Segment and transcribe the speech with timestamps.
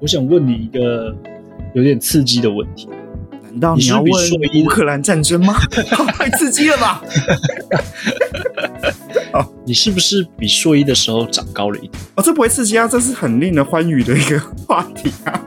[0.00, 1.14] 我想问你一个
[1.74, 2.88] 有点刺激的问题，
[3.42, 4.12] 难道你要问
[4.62, 5.54] 乌克兰战争吗？
[6.14, 7.02] 太刺激了吧！
[9.64, 11.92] 你是不是比硕一的时候长高了一点？
[12.14, 15.44] 哦，这不会刺激啊，这是很令人欢愉的一个话题啊。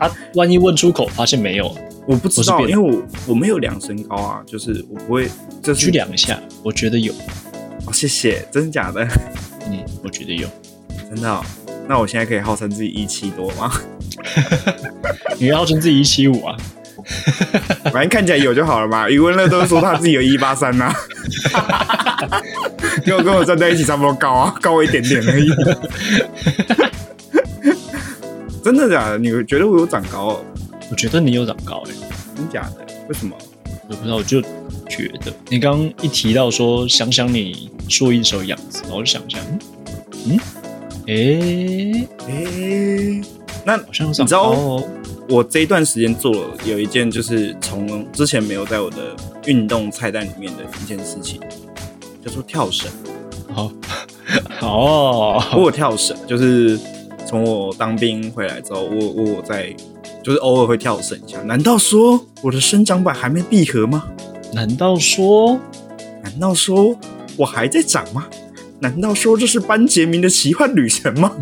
[0.00, 1.74] 啊，万一问出口发现没有，
[2.06, 5.28] 我不知道，因为我我没有量身高啊，就是我不会，
[5.62, 7.12] 就是去量一下，我觉得有，
[7.86, 9.06] 哦，谢谢，真的假的？
[9.70, 10.48] 嗯，我觉得有。
[11.08, 11.44] 真的、哦？
[11.88, 13.70] 那我现在可以号称自己一七多吗？
[15.38, 16.56] 你号称自己一七五啊？
[17.92, 19.08] 反正看起来有就好了嘛。
[19.10, 20.90] 余文乐都说他自己有一八三呐，
[23.04, 25.48] 跟我跟我站在一起差不多高啊，高我一点点而已。
[28.62, 29.18] 真的假的？
[29.18, 30.44] 你觉得我有长高、哦？
[30.90, 31.92] 我觉得你有长高哎、
[32.34, 32.86] 真假的？
[33.08, 33.36] 为什么？
[33.88, 34.40] 我不知道，我就
[34.88, 39.38] 觉得你刚刚一提到说想想你硕一的时候样子，然后我就想想，
[40.26, 40.40] 嗯，
[41.06, 43.20] 诶、诶、
[43.64, 44.84] 那好像你知道哦。
[45.26, 49.16] 我这一段时间做了有一件，就是从之前没有在我的
[49.46, 51.40] 运动菜单里面的一件事情，
[52.22, 52.90] 叫做跳绳。
[53.50, 53.72] 好，
[54.60, 56.78] 哦，我有跳绳，就是
[57.26, 59.74] 从我当兵回来之后，我我我在
[60.22, 61.40] 就是偶尔会跳绳一下。
[61.42, 64.04] 难道说我的生长板还没闭合吗？
[64.52, 65.58] 难道说
[66.22, 66.94] 难道说
[67.38, 68.26] 我还在长吗？
[68.84, 71.34] 难道说这是班杰明的奇幻旅程吗？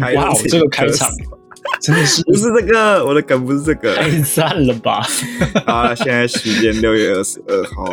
[0.00, 1.08] 开哇哦，这个开场
[1.82, 3.96] 真的是不是这个，我的梗不是这个。
[3.96, 5.04] 太赞了吧？
[5.66, 7.92] 好了，现在时间六月二十二号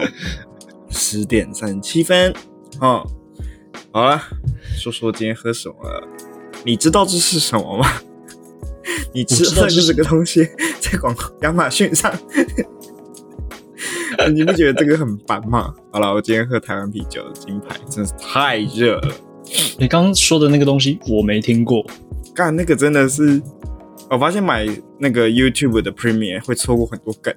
[0.91, 2.31] 十点三十七分。
[2.79, 3.03] 哦，
[3.91, 4.21] 好了，
[4.77, 6.07] 说说今天喝什么了？
[6.63, 7.87] 你知道这是什么吗？
[9.11, 10.47] 你知道这是个东西
[10.79, 12.13] 在广亚马逊上，
[14.33, 15.73] 你不觉得这个很烦吗？
[15.91, 19.15] 好了，我今天喝台湾啤酒的金牌，真是太热了。
[19.79, 21.83] 你刚刚说的那个东西我没听过，
[22.35, 23.41] 干那个真的是，
[24.09, 27.33] 我发现买那个 YouTube 的 Premium 会错过很多梗，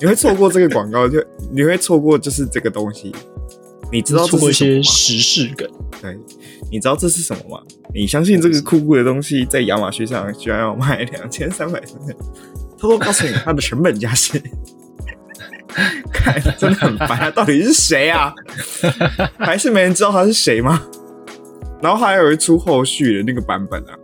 [0.00, 3.14] 你会错过这个广告，就你会错过就是这个东西。
[3.90, 4.82] 你知道这错过一些？
[4.82, 5.66] 时事梗，
[6.02, 6.18] 对，
[6.70, 7.62] 你知道这是什么吗？
[7.94, 12.12] 你相信这个酷酷的东西在亚马逊上居然要卖两千三百三十？
[12.78, 14.42] 偷偷告诉你，它的成本价是。
[16.12, 17.30] 看，真的很烦啊！
[17.30, 18.34] 到底是谁啊？
[19.38, 20.82] 还是没人知道他是谁吗？
[21.80, 23.94] 然后还有一出后续的那个版本啊，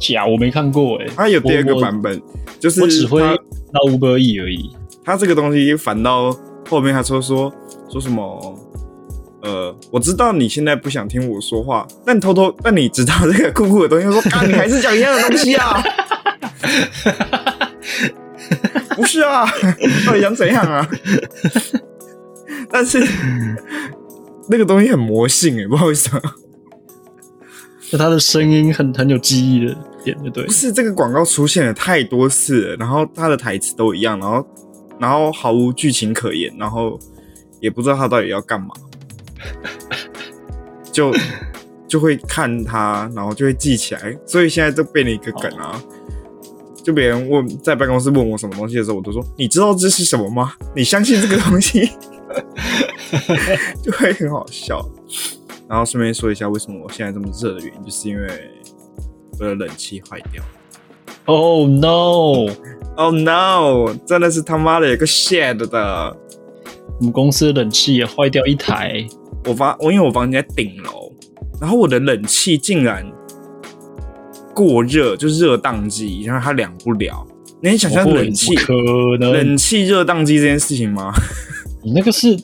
[0.00, 2.20] 假我没看过哎、它有第二个版本，
[2.58, 3.34] 就是我只会它
[3.72, 4.70] 到 Uber E 而已。
[5.04, 6.30] 他这个东西反到
[6.68, 7.52] 后面，他说说
[7.88, 8.58] 说什么？
[9.42, 15.82] 呃，我知道你现在不想听我说话，但偷偷，但你知道这个酷酷的东西，说 啊，你还是讲一样的东西啊？
[18.94, 19.46] 不是啊，
[20.06, 20.86] 到底想怎样啊？
[22.70, 23.02] 但是
[24.50, 26.20] 那个东西很魔性诶， 不知道为什么。
[27.90, 29.74] 就他的声音很很有记忆的
[30.04, 30.52] 点，对不对不？
[30.52, 34.46] 是这个广告出现了太多次了，然后他的台词都一样，然后
[34.98, 36.98] 然后毫无剧情可言，然后
[37.60, 38.68] 也不知道他到底要干嘛，
[40.92, 41.12] 就
[41.88, 45.82] 就会看他，然后就会记起来，所以现在就变了一个梗啊。
[46.82, 50.54] 就别人问在办公室问我什么东西的时候，我都说你知道这是什么吗？
[50.74, 51.90] 你相信这个东西，
[53.82, 54.84] 就会很好笑。
[55.68, 58.28] 然后顺便说一下，为什么我现在这么热的原因，就是因为
[59.38, 60.42] 我的冷气坏掉。
[61.26, 63.94] Oh no！Oh no！
[64.06, 66.16] 真的是他妈的有个 shit 的。
[66.98, 69.06] 我们公司的冷气也坏掉一台，
[69.46, 71.10] 我房我因为我房间在顶楼，
[71.58, 73.10] 然后我的冷气竟然
[74.54, 77.26] 过热，就热宕机，然后它凉不了。
[77.62, 78.74] 你能想象冷气可
[79.18, 81.10] 能，冷气热宕机这件事情吗？
[81.82, 82.38] 你那个是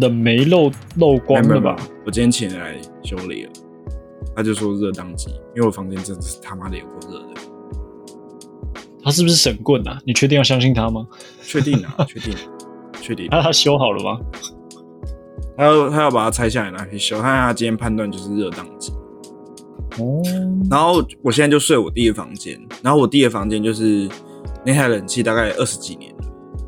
[0.00, 1.76] 冷媒漏漏光了吧？
[2.06, 3.52] 我今天起来修理了，
[4.36, 7.40] 他就说热宕机，因为我房间真的是他妈的有够热的。
[9.02, 9.98] 他是不是神棍啊？
[10.04, 11.06] 你确定要相信他吗？
[11.42, 12.34] 确定啊， 确定，
[13.00, 13.26] 确定。
[13.30, 14.20] 那他修好了吗？
[15.56, 18.92] 他要他要把它拆下来拿去修，他他今天判断就是热宕机。
[19.98, 20.22] 哦，
[20.70, 24.08] 然后我现在就睡我弟的房间，然后我弟的房间就是
[24.64, 26.18] 那台冷气大概二十几年了，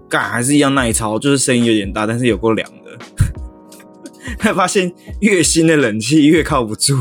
[0.09, 2.69] 干还是一样耐操，就是声音有点大，但是有够凉
[4.55, 6.95] 发现越新的冷气越靠不住，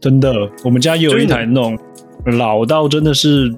[0.00, 0.32] 真的，
[0.64, 1.78] 我们家也有一台那种
[2.26, 3.54] 老到真的是，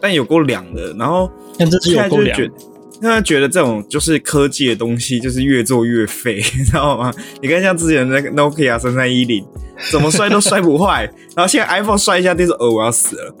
[0.00, 0.92] 但有够凉的。
[0.94, 2.64] 然后但这是现在有够凉就是觉得，
[3.00, 7.12] 那觉得这种就是科技的东西，就是越做越废， 你知道吗？
[7.40, 9.44] 你看像之前那个 Nokia 三三一零，
[9.90, 11.02] 怎么摔都摔不坏，
[11.34, 13.34] 然后现在 iPhone 摔一下就是，呃，我要死了。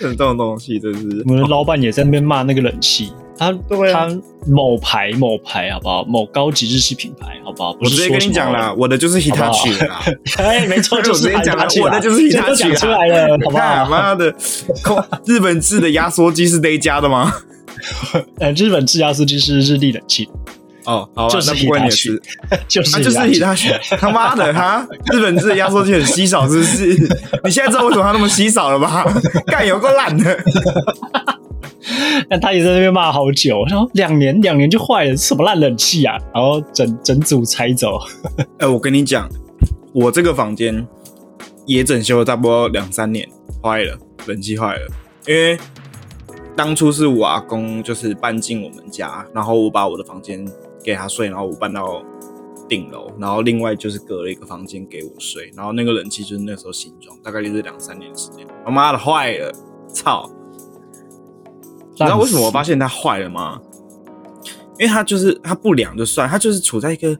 [0.00, 3.12] 这种东西真是，我们的老板也在那边骂那个冷气，
[3.42, 4.08] 他他
[4.46, 6.04] 某牌某牌好不好？
[6.04, 7.76] 某高级日系品牌好不好？
[7.80, 10.00] 我直接跟你讲了， 我的就是 Hitachi 啦。
[10.38, 13.86] 哎，没错，就是 Hitachi，我的就是 Hitachi 出来了，好不好？
[13.90, 14.34] 妈的，
[15.26, 17.32] 日本制的压缩机是那一家的吗？
[18.38, 20.28] 呃，日本制压缩机是日立冷气。
[20.84, 22.20] 哦，好，就是不关你事，
[22.66, 26.86] 就是就是 Hitachi，他妈的哈，日本制的压缩机很稀少，是不是？
[27.44, 29.06] 你现在知道为什么它那么稀少了吧？
[29.46, 30.36] 干有够烂的。
[32.28, 36.16] 但他也在那边骂好久，我说两年两年就坏了，什么烂冷气啊？
[36.34, 37.98] 然后整整组拆走。
[38.58, 39.28] 哎，我跟你讲，
[39.92, 40.86] 我这个房间
[41.66, 43.28] 也整修了差不多两三年，
[43.62, 44.86] 坏了，冷气坏了。
[45.26, 45.58] 因为
[46.56, 50.46] 当初是我阿公就是搬进我们家，然后我把我的房间
[50.82, 52.02] 给他睡，然后我搬到
[52.68, 58.46] 顶楼，然后另外就是隔了一个房间给我睡，然后那个冷气就是那时候新装，大概就是两三年时间。
[58.64, 59.52] 他妈的坏了，
[59.88, 60.28] 操！
[62.02, 63.60] 你知道为什么我发现它坏了吗？
[64.78, 67.16] 因为它就是它不凉就算，它就是处在一个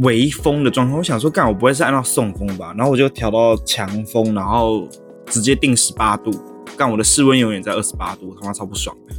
[0.00, 0.96] 微风的状态。
[0.96, 2.74] 我想说，干我不会是按照送风吧？
[2.76, 4.86] 然后我就调到强风，然后
[5.26, 6.30] 直接定十八度，
[6.76, 9.14] 干我的室温永远在二十八度，他妈超不爽的。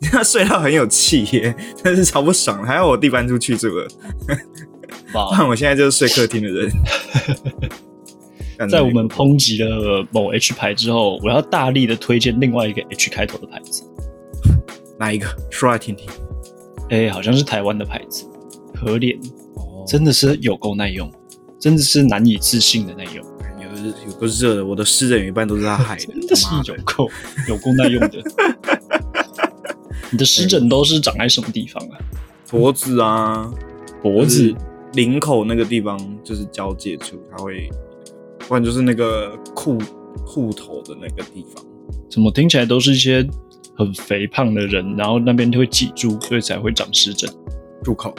[0.00, 2.62] 你看睡到很有气耶，但是超不爽。
[2.62, 3.88] 还要我弟搬出去住了，
[5.12, 6.70] 不然 我现在就是睡客厅的人。
[8.66, 13.84] 在我们抨击了某 H 牌之后，我要大力的推荐另外一个 H 开头的牌子。
[14.98, 15.28] 哪一个？
[15.50, 16.08] 说来听听。
[16.90, 18.24] 哎，好像是台湾的牌子，
[18.74, 19.16] 可脸，
[19.86, 21.08] 真的是有够耐用，
[21.60, 23.24] 真的是难以置信的耐用。
[23.60, 23.68] 有
[24.10, 27.08] 有个热的，我的湿疹一半都是他害的， 真的是有够
[27.48, 28.18] 有够耐用的。
[30.10, 31.98] 你的湿疹都是长在什么地方啊？
[32.50, 33.48] 脖子啊，
[34.02, 34.52] 脖子、
[34.94, 37.70] 领口那个地方就是交界处，它会。
[38.48, 39.78] 不然就是那个裤
[40.26, 41.64] 裤头的那个地方，
[42.10, 43.24] 怎么听起来都是一些
[43.76, 47.30] 很肥胖的人，然后那边就会挤住，所以才会长湿疹。
[47.84, 48.12] 住口！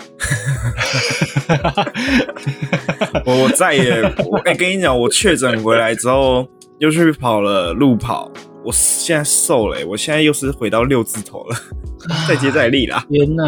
[3.25, 4.01] 我 我再也
[4.45, 6.47] 哎，跟你讲，我确诊回来之后
[6.79, 8.31] 又去跑了路跑，
[8.63, 11.55] 我现在瘦了，我现在又是回到六字头了，
[12.25, 13.05] 再接再厉啦！
[13.09, 13.43] 天哪！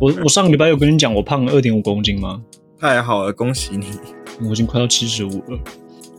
[0.00, 2.42] 我我上个礼拜有跟你讲我胖了二点五公斤吗？
[2.84, 3.86] 太好了，恭喜你！
[4.42, 5.58] 我已经快到七十五了，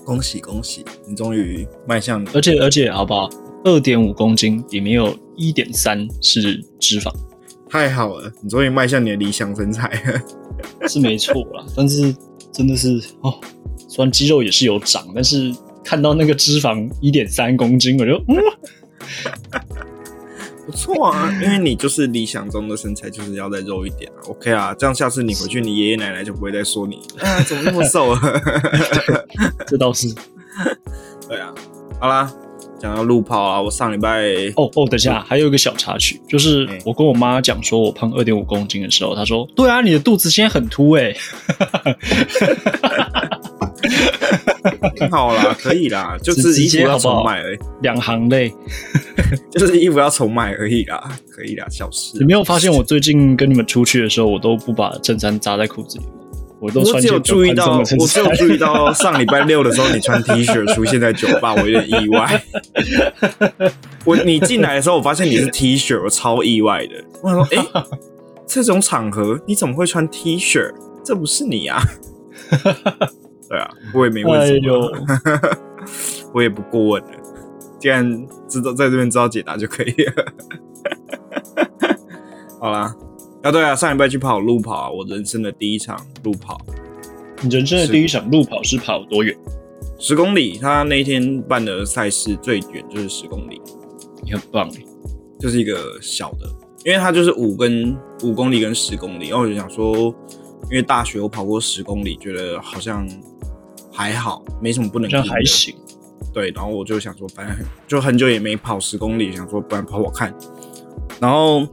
[0.03, 0.83] 恭喜恭喜！
[1.07, 3.29] 你终于迈向，而且而且，好不好？
[3.63, 7.13] 二点五公斤里面有一点三是脂肪，
[7.69, 8.33] 太好了！
[8.41, 9.87] 你终于迈向你的理想身材
[10.81, 11.63] 了， 是没错啦。
[11.77, 12.11] 但是
[12.51, 13.39] 真的是哦，
[13.87, 15.53] 虽然肌肉也是有长，但是
[15.83, 19.84] 看到那个脂肪一点三公斤，我就嗯。
[20.65, 24.19] 不错啊，因为你就是理想中的身材，就是要再肉一点啊。
[24.27, 28.21] OK 啊，这样下次你回去，你爷爷奶奶就不会再说你 啊，怎么那么瘦啊？
[29.67, 30.07] 这倒是。
[31.27, 31.53] 对啊，
[31.99, 32.31] 好啦，
[32.79, 34.23] 讲到路跑啊，我上礼拜
[34.55, 41.15] 哦哦，等下还有一个小插曲，就是我跟我妈讲说我胖二点五公斤的时候，她说：“对啊，你的肚子现在很凸哎。
[44.95, 48.53] ”挺 好啦，可以啦，就是衣服要重买而已，两行泪，
[49.51, 52.17] 就是衣服要重买而已啦，可以啦，小事。
[52.19, 56.11] 你没有发现我最近跟你们出去的时候，我都不把衬衫扎在裤子里吗？
[56.61, 62.41] 我都只有注意到，我只有注意到上礼拜六的时候，你穿 T 恤出现在酒吧，我有点意外。
[64.05, 66.93] 我你进来的时候，我发现你是 T 恤，我超意外的。
[67.21, 67.83] 我想说，哎，
[68.47, 70.73] 这种场合你怎么会穿 T 恤？
[71.03, 71.83] 这不是你啊？
[73.49, 74.91] 对啊，我也没问什么，
[76.33, 77.09] 我也不过问了。
[77.79, 80.25] 既然知道在这边知道解答就可以了。
[82.59, 82.95] 好啦，
[83.43, 86.59] 啊对啊，上礼拜去跑路跑，我人生的第一场路跑。
[87.41, 89.37] 你人生的第一场路跑是跑多远？
[89.99, 90.57] 十公里。
[90.57, 93.61] 他那天办的赛事最远就是十公里。
[94.23, 94.67] 你很棒
[95.37, 96.49] 就是一个小的，
[96.83, 99.27] 因为他就是五跟五公里跟十公里。
[99.27, 99.95] 然后我就想说，
[100.71, 103.07] 因为大学我跑过十公里，觉得好像。
[103.95, 105.09] 还好，没什么不能。
[105.09, 105.73] 这还行。
[106.33, 107.55] 对，然后我就想说，反正
[107.87, 110.35] 就很久也没跑十公里，想说不然跑跑看。
[111.21, 111.65] 然后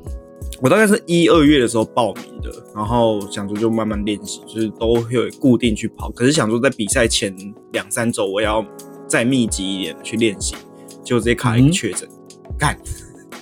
[0.61, 6.11] 我大概是一二月的时候报名的，然后想说就慢慢练习，就是都会有固定去跑。
[6.13, 7.35] 可是想说在比赛前
[7.73, 8.65] 两三周，我要
[9.09, 10.55] 再密集一点去练习，
[11.03, 12.09] 就直接卡一个确诊，
[12.57, 12.79] 干，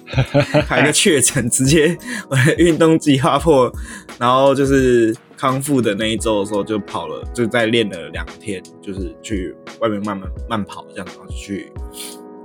[0.67, 1.95] 卡一个确诊，直接
[2.31, 3.71] 我 的运动计划破，
[4.19, 5.15] 然后就是。
[5.41, 11.73] 康复的那一周的时候，就跑了，就在练了两天，就是去外面慢慢慢跑这样，然后就去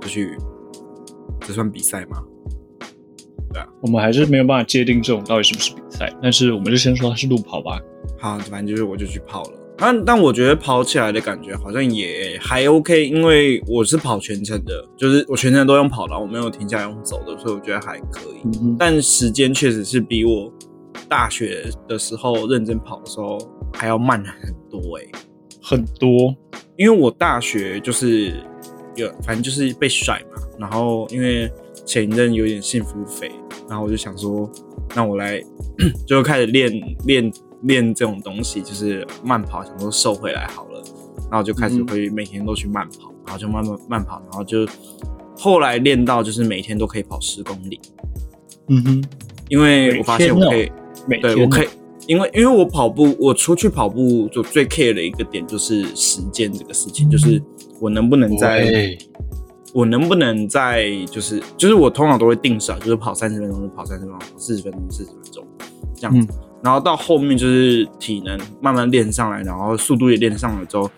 [0.00, 0.34] 就去，
[1.40, 2.22] 这算比赛吗？
[3.52, 7.78] 对啊我们还是没有办法界定这种到底是不是比赛，但是我们就先说它是路跑吧。
[8.18, 9.50] 好，反正就是我就去跑了。
[9.76, 18.40] 但但我觉得跑起来的感觉好像也还 OK，因为我是跑全程的，就是我全程都用跑的，我没有停下来用走的，所以我觉得还可以。
[18.62, 20.50] 嗯但时间确实是比我
[21.08, 23.38] 大学的时候认真跑的时候
[23.72, 25.10] 还要慢很多诶、
[25.62, 26.34] 很多，
[26.76, 28.34] 因为我大学就是
[28.94, 31.50] 有，反正就是被甩嘛，然后因为
[31.84, 33.30] 前一阵有点幸福肥，
[33.68, 34.50] 然后我就想说，
[34.94, 35.42] 那我来
[36.06, 36.70] 就开始练
[37.04, 40.82] 练练这种东西，就是慢跑，想说瘦回来好了，
[41.30, 44.66] 然后就开始嗯会每天都去慢跑，然后就慢慢慢跑，然后就
[45.36, 47.80] 后来练到就是每天都可以跑十公里，
[48.68, 49.04] 嗯哼，
[49.48, 50.70] 因为我发现我可以。
[51.06, 51.68] 每天哦对我可以，
[52.06, 57.42] 因为因为我跑步，我出去跑步就最 care 的一个点就是时间这个事情，就是
[57.80, 58.96] 我能不能在，
[59.72, 65.46] 我能不能在，就是就是我通常都会定时啊，就是跑三十分钟就跑三十分钟，跑四十分钟四十分钟
[65.94, 66.28] 这样子，
[66.62, 70.90] 然后到后面就是体能慢慢练上来，然后速度也练上了之后，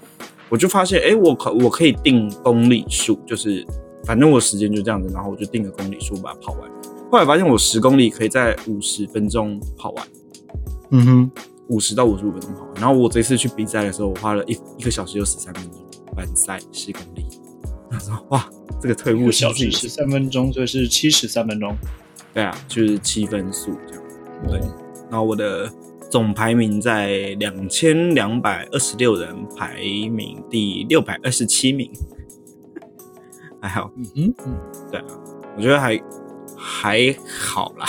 [0.49, 3.65] 我就发现，哎、我可我可以定公里数，就是
[4.05, 6.71] 反正我时间就这样子，然后我就定个公里数把它跑完。
[7.11, 10.09] 后来发现我十公里可以在五十分钟跑完。
[10.91, 11.31] 嗯哼，
[11.69, 12.75] 五十到五十五分钟跑完。
[12.77, 15.81] 然后我这次去比赛的时候，我花了一一个小时又十三分钟
[16.17, 17.27] 完赛十公里。
[17.91, 18.49] 他说：“哇，
[18.81, 21.75] 这个退步是小时十三分钟，所以是七十三分钟。
[22.35, 24.03] 对啊，就是七分速这样。
[24.47, 24.75] 对哦
[25.11, 25.73] 然后我的
[26.11, 31.91] 总排名在两千两百二十六人，排名第六百二十七名，
[33.59, 33.91] 还好。
[33.97, 34.55] 嗯哼，嗯
[34.91, 35.07] 对啊，
[35.57, 35.99] 我觉得还
[36.59, 37.87] 还好啦，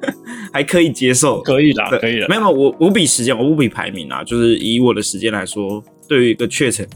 [0.52, 1.40] 还可以接受。
[1.42, 2.34] 可以啦，可以了没。
[2.36, 6.86] 有，没有我我比时间，我不比排名啊，就是以我的时间来说，对于一个确诊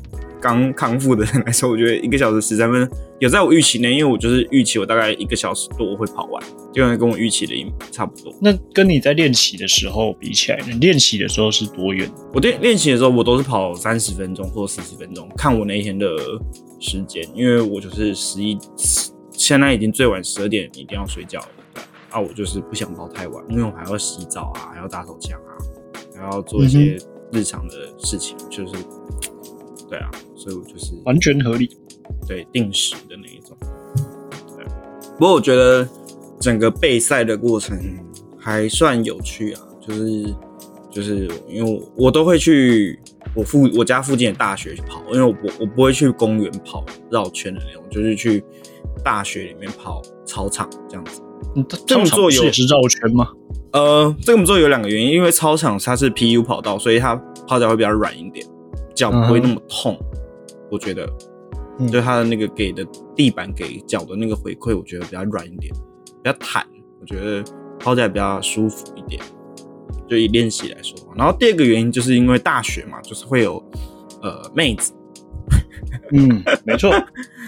[0.41, 6.43] 刚康复的人来说，我觉得一个小时十三分有在我预期内，因为我就是预期我大概一个小时多会跑完，
[6.73, 8.33] 基本上跟我预期的一差不多。
[8.41, 12.09] 那跟你在练习的时候比起来，你练习的时候是多远？
[12.35, 16.07] 我练练习的时候，我都是跑三十分钟或四十分钟，看我那一天的
[16.79, 18.59] 时间，因为我就是十一，
[19.37, 25.53] 现在已经最晚十二点一定要睡觉了，对啊，我就是不想跑太晚，因为我还要洗澡啊，还要打手枪啊，
[26.17, 26.99] 还要做一些
[27.33, 28.73] 日常的事情，就是
[29.89, 31.77] 对啊，所以我就是完全合理。
[32.25, 33.57] 对定时的那一种。
[34.57, 34.65] 对，
[35.19, 35.89] 不过我觉得
[36.39, 37.77] 整个备赛的过程
[38.39, 40.35] 还算有趣啊，就是
[40.89, 42.97] 就是因为我我都会去
[43.35, 48.45] 我附我家附近的大学去跑，因为我不我不会去公园跑绕圈的那种，就是去
[49.05, 51.23] 大学里面跑操场这样子。
[51.55, 53.29] 嗯这么做有是绕圈吗？
[53.73, 57.15] 呃，这么做有两个原因，因为操场它是 PU 跑道，所以它
[57.47, 58.47] 跑起来会比较软一点，
[58.95, 59.99] 脚不会那么痛。
[60.71, 61.09] 我觉得，
[61.79, 62.85] 嗯就它的那个给的
[63.15, 65.73] 地板给脚的那个回馈，我觉得比较软一点，
[66.23, 66.67] 比较弹，
[67.01, 67.45] 我觉得
[67.79, 69.21] 跑起来比较舒服一点。
[70.09, 73.63] 就以练习来说，然后第二个原因就是因为大学嘛，就是会有
[74.23, 74.93] 呃妹子，
[76.13, 76.91] 嗯，没错。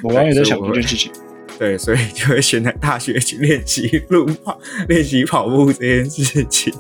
[0.02, 1.10] 我刚刚也在想这件事情。
[1.58, 6.72] 对，所以就会选在大学去练习路跑、练习跑步这件事情。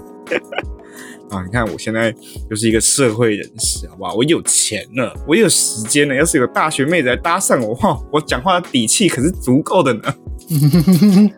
[1.30, 2.14] 啊，你看我现在
[2.48, 4.14] 就是一个社会人士，好不好？
[4.14, 6.14] 我有钱了，我有时间了。
[6.14, 10.14] 要是有大学妹子来搭讪我，哇，我讲话的底气可是足够的呢。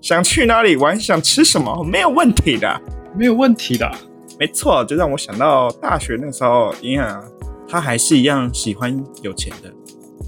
[0.00, 2.80] 想去哪里玩，想吃什么，没有问题的。
[3.14, 3.90] 没有问题的。
[4.38, 7.22] 没错，就让我想到大学那时候，一样，
[7.68, 9.70] 他还是一样喜欢有钱的，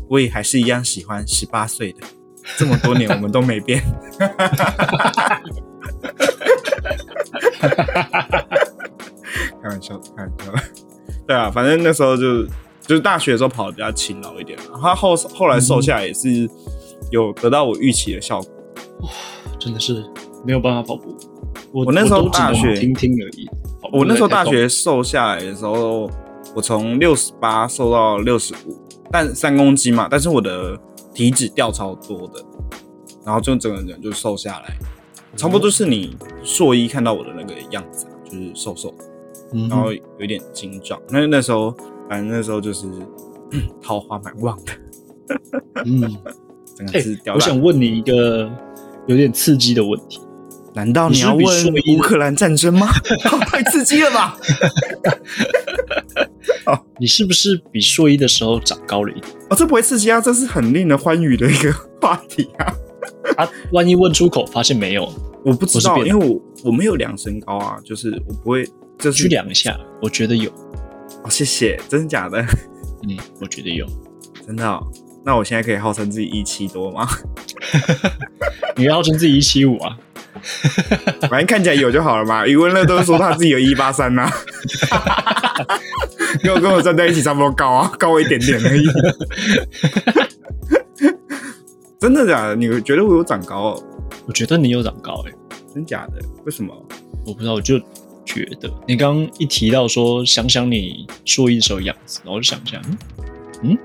[0.09, 2.01] 我也还是一样喜欢十八岁的。
[2.57, 3.83] 这么多年 我们都没变。
[9.63, 10.53] 开玩笑，开玩笑。
[11.27, 12.45] 对啊，反正那时候就
[12.85, 16.49] 就是大学的时候跑的比较勤劳一点，他后后来瘦下来也是
[17.11, 18.51] 有得到我预期的效果。
[19.03, 19.09] 哇
[19.59, 20.05] 真的是
[20.45, 21.17] 没有办法跑步。
[21.73, 23.49] 我我那时候大学听听而已。
[23.93, 26.11] 我那时候大学瘦下来的时候，
[26.55, 28.82] 我从六十八瘦到六十五，
[29.12, 30.76] 但三公斤嘛，但是我的
[31.12, 32.42] 体脂掉超多的，
[33.25, 34.75] 然后就整个人就瘦下来，
[35.37, 39.04] 差不多就是你硕一看到我的那个样子，就是瘦瘦的，
[39.52, 41.00] 嗯然后有点精壮。
[41.11, 41.71] 那那时候，
[42.09, 42.87] 反正那时候就是
[43.83, 44.73] 桃花蛮旺的，
[45.85, 46.33] 嗯， 哎、
[46.75, 47.40] 整个是掉我。
[47.40, 48.50] 想问你一个
[49.07, 50.21] 有点刺激的问题。
[50.75, 52.88] 难道你要问乌克兰战争吗？
[53.47, 54.38] 太刺激了吧！
[56.99, 59.33] 你是不是比硕一的时候长高了一点？
[59.51, 62.75] 哦，这不会刺激啊，这是很令人欢愉的一个 话题啊。
[63.37, 65.13] 啊，万一问出口发现没有，
[65.45, 68.65] 我不知道，因为我我没有量身高啊，就是我不会，
[68.99, 70.51] 就是去量一下，我觉得有，
[71.25, 72.41] 哦，谢谢，真的假的？
[73.09, 73.87] 嗯，我觉得有。
[74.47, 74.85] 真的、哦？
[75.25, 77.07] 那我现在可以号称自己一七多吗？
[78.77, 79.97] 你要称自己一七五啊？
[81.23, 82.47] 反正看起来有就好了嘛。
[82.47, 84.29] 余文乐都是说他自己有一八三呐，
[86.43, 88.85] 跟我跟我站在一起差不多高啊，高我一点点而已。
[91.99, 92.57] 真的假的？
[92.57, 93.83] 你觉得我有长高、哦？
[94.27, 95.33] 我觉得你有长高哎、
[95.75, 96.21] 真假的？
[96.45, 96.75] 为什么？
[97.27, 97.79] 我不知道，我就
[98.25, 102.81] 觉得你刚刚一提到说想想你说一首样子，然后我就想一下，
[103.62, 103.79] 嗯嗯，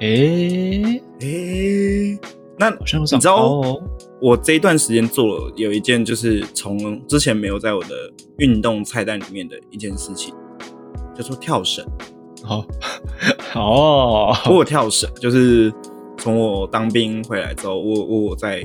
[0.00, 2.18] 诶、诶、
[2.56, 3.82] 那好像有长高哦。
[4.20, 7.88] 我这一段时间做了有一件，就是从之前没有在我的
[8.38, 10.34] 运动菜单里面的一件事情，
[11.16, 11.84] 叫做跳绳。
[12.42, 12.64] 好，
[13.54, 15.72] 哦， 我有跳绳，就是
[16.16, 18.62] 从我当兵回来之后，我我我在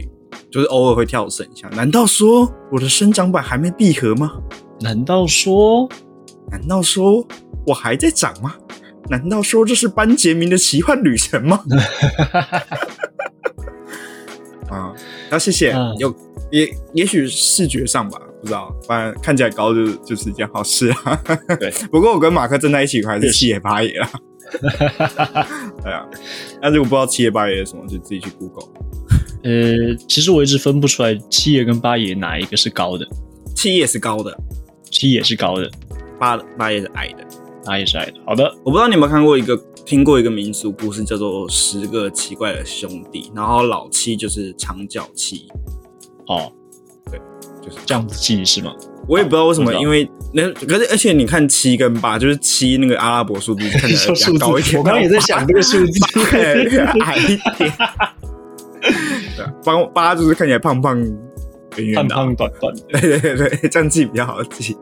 [0.52, 1.68] 就是偶尔会跳绳一下。
[1.70, 4.34] 难道说我的生长板还没闭合吗？
[4.82, 5.88] 难道说
[6.52, 7.26] 难道说
[7.66, 8.56] 我还在长吗？
[9.10, 11.62] 难道说这是班杰明的奇幻旅程吗？
[14.74, 14.94] 啊，
[15.30, 16.16] 那谢谢，嗯有
[16.52, 21.20] 也也许视觉上吧，不知道，反正看起来高就就是一件好事啊。
[21.60, 24.10] 对，不过我跟马克站在一起，我还是七爷八爷啦。
[25.84, 26.06] 对啊，
[26.62, 28.70] 但是我不知道七爷八爷是什么，就自己去 Google。
[29.44, 33.06] 呃，其实我一直分不出来七爷跟八爷哪一个是高的，
[33.56, 34.38] 七爷是高的，
[34.90, 35.70] 七爷是高的，
[36.20, 37.26] 八八爷是矮的。
[37.66, 38.14] 八爷是矮的。
[38.26, 45.48] 好的，我不知道你有没有看过一个听过一个民俗故事，叫做《十个奇怪的兄弟》，然后老七就是长脚七，
[46.28, 46.52] 哦，
[47.62, 48.74] 就是这样子记是吗？
[49.08, 56.00] 我也不知道为什么，因为那可是而且你看七跟八，就是七那个阿拉伯数字看起来 比较高一点，我刚刚也在想这个数字，
[57.00, 57.74] 八矮一点。
[59.36, 60.98] 对啊八八就是看起来胖胖
[61.76, 64.78] 圆圆胖的啊，胖短短的，对对对对，这样记比较好记。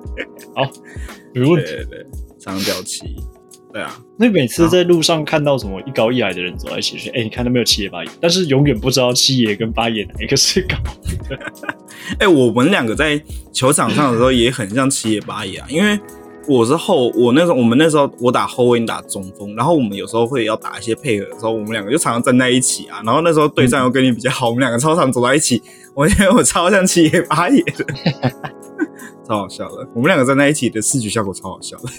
[1.34, 1.72] 没问题。
[1.72, 2.06] 对对对，
[2.40, 3.16] 长脚七，
[3.74, 10.76] 对啊，那每次在路上看到什么一高一矮的人走在一起，说：“哎、你看到没有七爷八爷？”但是永远不知道七爷跟八爷哪一个是高
[11.30, 11.40] 的。
[12.20, 13.22] 哎、我们两个在
[13.54, 15.98] 球场上的时候也很像七爷八爷啊，因为
[16.48, 23.02] 我是后，我那时候我们那时候我打后卫，你打中锋，然后我们有时候会要打一些配合的时候，我们两个就常常站在一起啊。
[23.06, 25.62] 然后那时候对战又跟你比较好，我们两个超常走在一起，
[25.96, 27.86] 我觉得我超像七爷八爷的，
[29.26, 29.88] 超好笑的。
[29.94, 31.90] 我们两个站在一起的视觉效果超好笑的，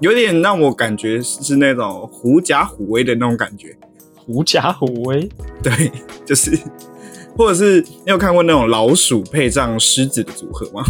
[0.00, 3.76] 有点让我感觉是那种狐假虎威的那种感觉。
[4.16, 5.28] 狐假虎威，
[5.62, 5.92] 对，
[6.24, 6.58] 就是，
[7.36, 10.82] 或者是你有看过那种老鼠配上狮子的组合吗？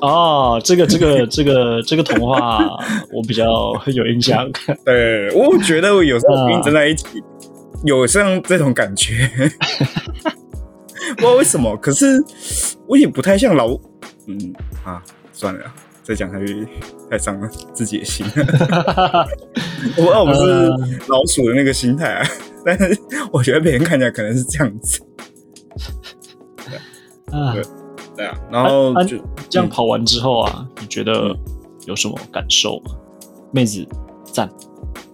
[0.00, 2.58] 哦，这个这个这个这个童话
[3.12, 3.44] 我比较
[3.94, 4.50] 有印象。
[4.84, 7.22] 对，我觉得我有时候跟你站在一起，
[7.84, 9.30] 有像这种感觉，
[11.16, 11.76] 不知道为什么。
[11.76, 12.22] 可是
[12.86, 13.68] 我也不太像老，
[14.26, 16.68] 嗯啊，算了啦，再讲下去
[17.10, 18.24] 太伤了自己的心。
[19.96, 22.28] 我不知道我们是老鼠的那个心态啊，
[22.64, 22.96] 但是
[23.32, 25.00] 我觉得别人看起来可能是这样子。
[27.32, 27.62] 啊，对
[28.16, 29.16] 对啊，然后啊啊就
[29.48, 31.38] 这样跑完之后啊，你觉得嗯
[31.86, 32.92] 有什么感受吗？
[33.52, 33.86] 妹子
[34.24, 34.48] 赞，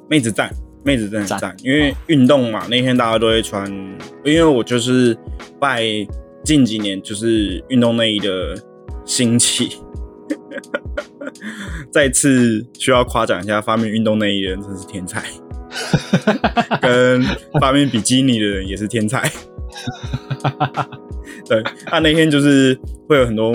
[0.08, 0.52] 妹子赞，
[0.84, 3.70] 妹子真的赞，因为运动嘛，那天大家都会穿，
[4.24, 5.16] 因为我就是
[5.58, 5.82] 拜
[6.44, 8.54] 近几年就是运动内衣的
[9.04, 9.78] 兴起，
[11.90, 15.22] 再次需要夸奖一下发明运动内衣的人真是天才，
[16.82, 17.22] 跟
[17.60, 19.30] 发明比基尼的人也是天才。
[21.46, 23.52] 对，他那天就是会有很多，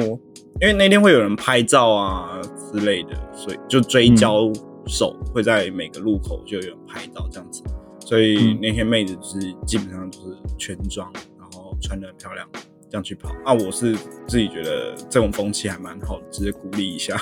[0.62, 4.52] 因为那天会有人拍照啊之类的，所以就追焦
[4.88, 7.64] 手会在每个路口就有人拍照这样子，
[8.00, 8.60] 所以嗯。
[8.62, 12.48] 那天妹子就是基本上就是全妆，然后穿的很漂亮，
[12.96, 13.30] 这样去跑。
[13.44, 13.94] 啊，我是
[14.26, 17.22] 自己觉得这种风气还蛮好的，直接鼓励一下。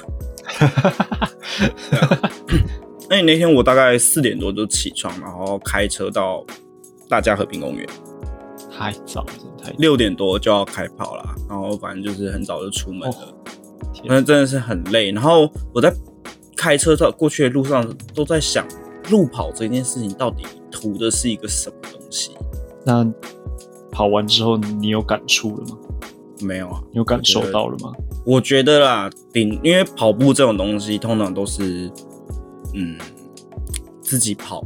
[3.10, 6.46] 那你那天我大概四点多就起床，然后开车到
[7.10, 7.90] 大家和平公园。
[8.72, 9.72] 太早，真的太。
[9.80, 13.36] 六点多就要开跑了，然后反正就是很早就出门了，
[13.94, 15.12] 天反正真的是很累。
[15.12, 15.92] 然后我在
[16.56, 18.64] 开车到过去的路上都在想，
[19.10, 22.30] 路跑这件事情到底图的是一个什么东西？
[22.86, 23.04] 那
[23.94, 25.78] 跑完之后，你有感触了吗？
[26.42, 27.94] 没有啊，你有感受到了吗？
[28.26, 31.90] 我觉得啦，顶因为跑步这种东西通常都是
[32.74, 32.98] 嗯
[34.02, 34.66] 自己跑，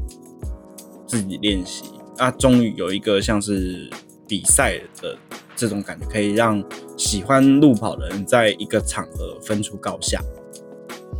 [1.05, 1.83] 自己练习
[2.17, 3.89] 啊，终于有一个像是
[4.27, 5.15] 比赛的
[5.55, 6.63] 这种感觉，可以让
[6.95, 10.19] 喜欢路跑的人在一个场合分出高下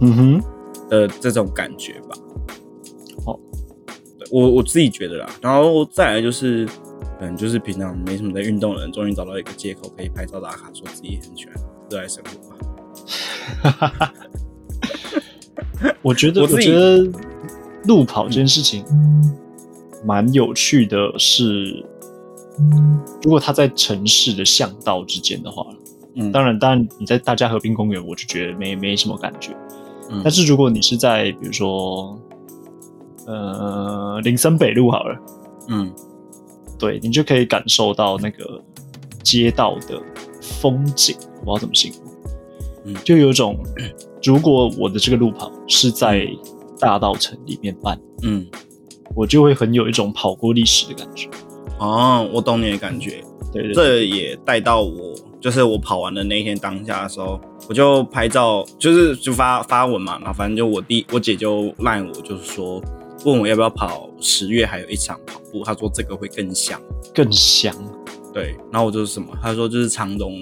[0.02, 0.43] 嗯哼，
[0.89, 2.17] 的这种感觉吧。
[3.26, 3.39] 哦，
[4.17, 6.67] 对我我自己觉得啦，然后再来就是
[7.19, 11.53] 可能就是平常没什么在运动的人，终于找到一个借口可以拍照打卡，说自己很喜欢
[11.89, 14.13] 热爱生活吧。
[16.01, 17.03] 我觉得，我我觉得
[17.86, 18.84] 路跑这件事情
[20.06, 21.86] 蛮有趣的是，
[23.23, 25.65] 如果它在城市的巷道之间的话，
[26.15, 29.56] 嗯，当然，当然你在大家和平公园，我就觉得没没什么感觉。
[30.10, 32.17] 嗯但是如果你是在比如说，
[33.25, 35.19] 呃，林森北路好了，
[35.67, 35.93] 嗯
[36.78, 38.62] 对你就可以感受到那个
[39.24, 40.02] 街道的
[40.42, 42.13] 风景，我不知道怎么形容，
[42.86, 43.58] 嗯就有种
[44.24, 46.28] 如果我的这个路跑是在
[46.80, 48.46] 大道城里面办，嗯，
[49.16, 51.30] 我就会很有一种跑过历史的感觉。
[51.80, 53.24] 哦，我懂你的感觉。
[53.54, 62.82] 对对对，这也带到我，就是我跑完的那一天当下的时候，我就拍照，就是就发发文嘛，然后反正就我弟我姐就赖我，就是说
[63.25, 66.80] 问我要不要跑十月还有一场跑步，他说这个会更香，
[67.13, 67.73] 更香。
[68.34, 70.34] 对，然后我就是什么，他说就是长隆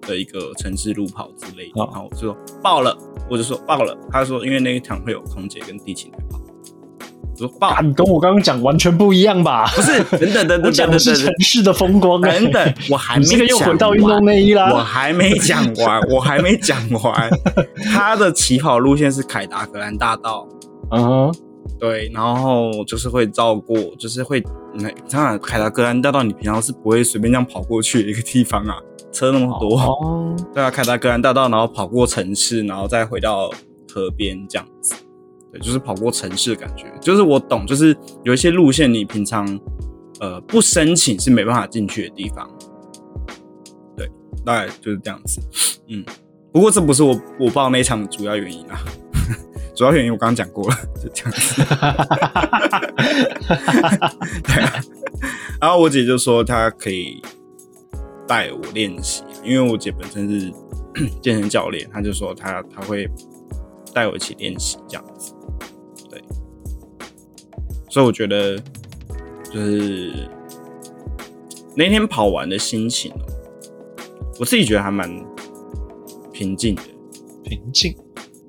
[0.00, 1.88] 的一个城市路跑之类的，哦。
[1.92, 2.96] 然后我就说爆了，
[3.30, 6.40] 我就说爆了，他说因为那一场会有空姐跟地勤来跑，
[7.32, 9.66] 我说报啊，，你跟我刚刚讲完全不一样吧？
[9.76, 14.72] 不是，等等等 我等讲的是城市的风光、欸，等等， 我还没你这个又讲回到运完动内衣啦。
[14.72, 17.30] 我还没讲完， 我还没讲完。
[17.92, 20.48] 他的起跑路线是凯达格兰大道，
[20.90, 21.34] 嗯哼，
[21.78, 24.42] 对，然后就是会照过，就是会，
[24.74, 28.78] 那当然凯达格兰大道你平常是不会随便这样跑过去的一个地方啊，
[29.12, 33.50] 车那么多，哦， 对啊，凯达格兰大道，然后跑过城市，然后再回到
[33.92, 34.94] 河边这样子，
[35.52, 39.46] 对，就是跑过城市的感觉，就是我懂，就是有一些路线你平常
[40.20, 42.48] 呃不申请是没办法进去的地方，
[43.96, 44.08] 对，
[44.44, 45.40] 大概就是这样子，
[45.88, 46.04] 嗯，
[46.52, 48.82] 不过这不是我我报那一场的主要原因啊，
[49.74, 51.62] 主要原因我刚刚讲过了， 就这样子，
[54.42, 54.80] 对啊，
[55.60, 57.20] 然后我姐就说她可以
[58.26, 60.52] 带我练习，因为我姐本身是
[61.20, 63.10] 健身教练，她就说她她会
[63.92, 65.34] 带我一起练习这样子，
[66.08, 66.22] 对，
[67.90, 68.56] 所以我觉得
[69.50, 70.28] 就是
[71.74, 73.12] 那天跑完的心情，
[74.38, 75.10] 我自己觉得还蛮
[76.32, 76.82] 平静的，
[77.42, 77.92] 平静。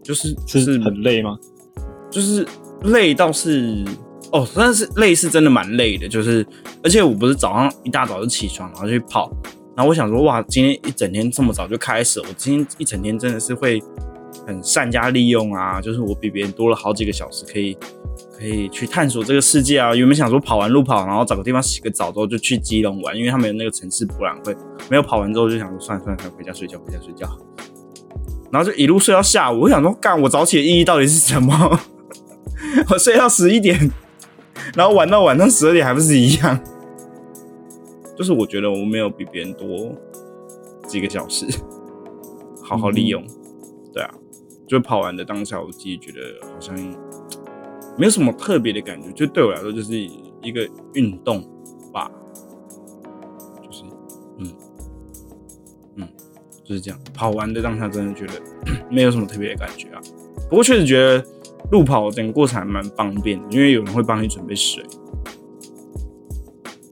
[0.06, 1.38] 就是就是是很累吗？
[2.10, 2.48] 就是
[2.84, 3.84] 累倒是
[4.32, 6.46] 哦，但是累是真的蛮累的，就是
[6.84, 9.30] 而且我不是早上一大早就起床然后去跑，
[9.76, 13.82] 然后我想说哇，今天一整天这么早就开始，我今天一整天真的是会
[14.46, 17.76] 很善加利用啊，就是我比别人多了好几个小时可以。
[18.38, 19.96] 可以去探索这个世界啊！
[19.96, 24.54] 原本想说跑完路跑，然后找个地方洗个澡之后就去基隆玩，因为他们有那个城市博览会。
[24.90, 27.26] 没有跑完之后就想说算了，算了回家睡觉，回家睡觉。
[28.56, 29.60] 然后就一路睡到下午。
[29.64, 31.78] 我想说，干我早起的意义到底是什么？
[32.90, 33.78] 我睡到十一点，
[34.76, 36.58] 然后玩到晚上十二点，还不是一样？
[38.18, 39.94] 就是我觉得我没有比别人多
[40.88, 41.46] 几个小时，
[42.64, 43.22] 好好利用。
[43.94, 44.10] 对啊，
[44.66, 46.20] 就跑完的当下，我自己觉得
[46.54, 46.74] 好像
[47.98, 49.94] 没有什么特别的感觉，就对我来说就是
[50.42, 51.46] 一个运动
[56.66, 57.00] 就是这样。
[57.14, 58.34] 跑完的当下，真的觉得
[58.92, 60.02] 没有什么特别的感觉啊。
[60.50, 61.24] 不过确实觉得
[61.72, 64.84] 路跑整个过程还蛮方便的，因为有人会帮你准备水。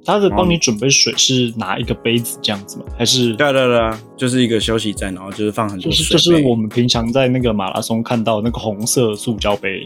[0.05, 2.83] 他的帮你准备水是拿一个杯子这样子吗？
[2.97, 9.81] 还是对啊对啊对啊，就是一个休息站，然后就是放很多就是水就是我们平常在那个马拉松看到那个红色塑胶杯，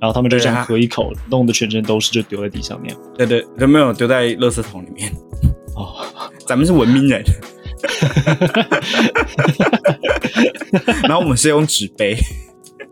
[0.00, 3.00] 然后他们就这对啊样喝一口，弄得全身都是，就丢在地上那样。
[3.16, 5.10] 对对，都没有丢在垃圾桶里面。
[5.74, 6.06] 哦，
[6.46, 7.20] 咱们是文明人，
[11.04, 12.16] 然后我们是用纸杯，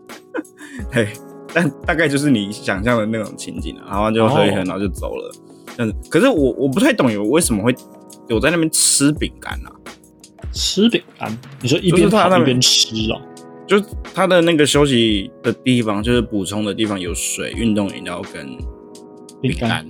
[0.91, 1.09] 对，
[1.53, 5.31] 但大概就是你想象的那种情景啊，然后就喝一喝，哦然后就走了。
[5.75, 7.75] 这样子，可是我我不太懂有为什么会
[8.27, 9.71] 有在那边吃饼干啊？
[10.51, 13.21] 吃饼干，你说一就是他那边边跑一边吃哦？
[13.67, 18.57] 就是他的那个休息的地方，就是补充的地方有水、运动饮料跟
[19.41, 19.85] 饼干。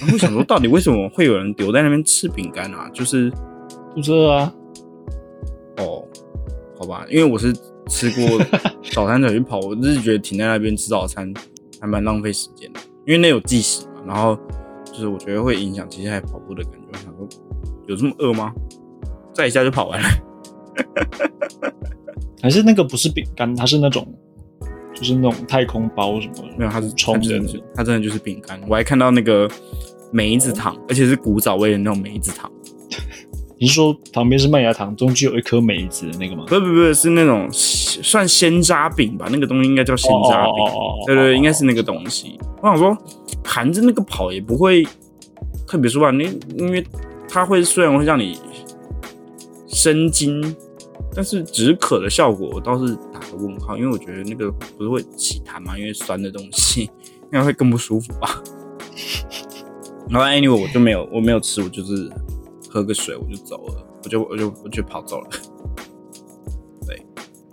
[0.00, 2.88] 然后我想说，到底为什么会有人留在那边吃饼干啊？
[2.92, 3.32] 就是
[3.94, 4.54] 肚子饿啊？
[5.78, 6.04] 哦，
[6.78, 7.52] 好吧，因为我是
[7.88, 8.38] 吃过
[8.92, 11.32] 早餐才去跑，我就是觉得停在那边吃早餐
[11.80, 14.36] 还蛮浪费时间的，因为那有计时嘛，然后
[14.84, 16.78] 就是我觉得会影响接下来跑步的感觉。
[16.92, 17.28] 我想说，
[17.86, 18.52] 有这么饿吗？
[19.32, 20.08] 再一下就跑完了。
[22.42, 24.06] 还是那个不是饼干，它是那种
[24.94, 26.54] 就是那种太空包什么的？
[26.58, 27.40] 没有，它是冲的。
[27.74, 28.60] 它真的就是饼干。
[28.68, 29.48] 我还看到那个
[30.12, 32.50] 梅子糖，而且是古早味的那种梅子糖。
[33.64, 36.44] 你是说旁边是麦芽糖，中间有一颗梅子的那个吗？
[36.46, 39.26] 不不是不是，那种算鲜渣饼吧？
[39.30, 40.52] 那个东西应该叫鲜渣饼。
[40.52, 42.38] 哦哦哦哦对对对，应该是那个东西。
[42.60, 42.94] 我想说，
[43.42, 44.86] 含着那个跑也不会
[45.66, 46.10] 特别舒服啊。
[46.10, 46.86] 你因为
[47.26, 48.38] 它会虽然会让你
[49.66, 50.54] 生津，
[51.14, 58.42] 但是止渴的效果我倒是打个问号，因为我觉得那个不是会起痰嘛，因为酸的东西应该会更不舒服吧。
[60.10, 62.10] 然后 anyway 我就没有我没有吃，我就是
[62.74, 65.28] 喝个水我就走了，我就我就我就跑走了。
[66.84, 67.00] 对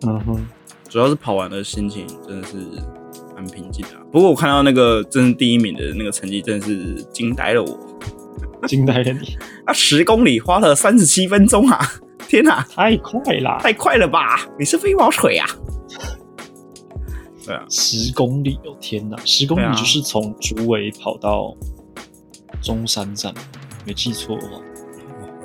[0.08, 0.48] 嗯哼，
[0.90, 2.58] 主要是跑完的心情真的是
[3.36, 7.78] 蛮平静的啊、不过我看到那个真是第一名的那个成绩，真的是惊呆了我。
[8.68, 11.80] 惊呆了你，啊，十公里花了三十七分钟啊！
[12.28, 13.60] 天哪，太快了！
[13.62, 14.48] 太快了吧！
[14.58, 15.48] 你是飞毛腿啊？
[17.46, 19.18] 对啊，十公里哦，天哪！
[19.24, 21.56] 十公里就是从竹围跑到
[22.62, 23.32] 中山站，
[23.86, 24.62] 没记错的话，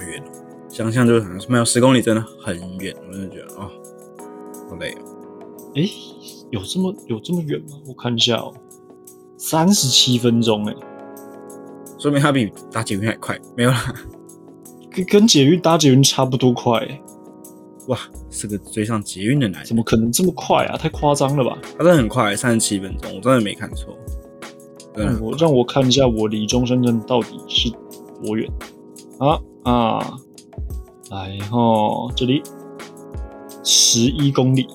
[0.07, 0.31] 远哦！
[0.69, 3.71] 想象就很没有十公里真的很远，我真的觉得哦，
[4.69, 5.03] 好累哦。
[5.75, 5.91] 诶，
[6.51, 7.77] 有这么有这么远吗？
[7.87, 8.53] 我看一下哦，
[9.37, 10.77] 三十七分钟，诶，
[11.99, 13.95] 说明它比搭捷运还快，没有啦。
[14.91, 17.01] 跟跟捷运搭捷运差不多快，诶
[17.89, 17.99] 哇，
[18.31, 20.77] 是个追上捷运的男人，怎么可能这么快啊？
[20.77, 21.59] 太夸张了吧！
[21.79, 23.97] 他真的很快，三十七分钟，我真的没看错。
[24.95, 27.71] 真的让我让我看一下我离中山站到底是
[28.25, 28.51] 多远
[29.19, 30.17] 啊啊！
[31.11, 32.41] 来吼，这里
[33.65, 34.67] 十一公里，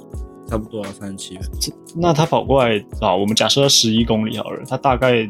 [0.47, 5.25] 差不多啊，三十七分，这那他跑过来啊，我们假设十一公里好了，他大概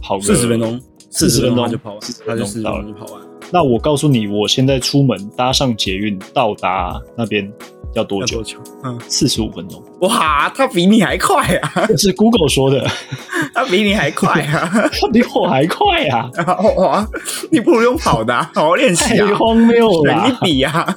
[0.00, 3.22] 跑个四十分钟，四十40分钟就跑完40，他就四十分钟就跑完。
[3.52, 7.52] 那我告诉你，我现在出门搭上捷运到达那边
[7.94, 8.44] 要多久要多？
[8.44, 8.58] 久？
[8.84, 11.86] 嗯，四十五分钟，哇，他比你还快啊！
[11.88, 12.86] 这是 Google 说的，
[13.54, 14.70] 他比你还快啊！
[15.00, 16.30] 他比我还快啊！
[16.76, 17.08] 哇，
[17.50, 20.96] 你不如用跑的、啊，好好练习太啊，荒谬了你，比啊！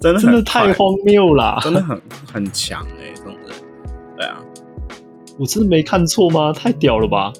[0.00, 1.58] 真的真的太荒谬了！
[1.62, 2.00] 真的很
[2.32, 3.50] 很强哎、这种人。
[4.16, 4.38] 对啊，
[5.38, 6.52] 我真的没看错吗？
[6.52, 7.32] 太屌了吧！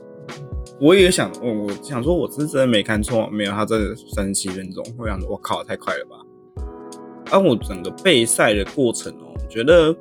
[0.80, 6.16] 我也想，我我想说，我是真的没看错，没有，他真的三十七分钟，我想说，我靠，太快了吧！
[7.30, 9.94] 啊，我整个备赛的过程哦，觉得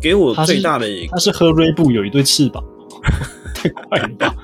[0.00, 2.62] 给我最大的一个他是喝瑞布有一对翅膀，
[3.54, 4.34] 太快了吧！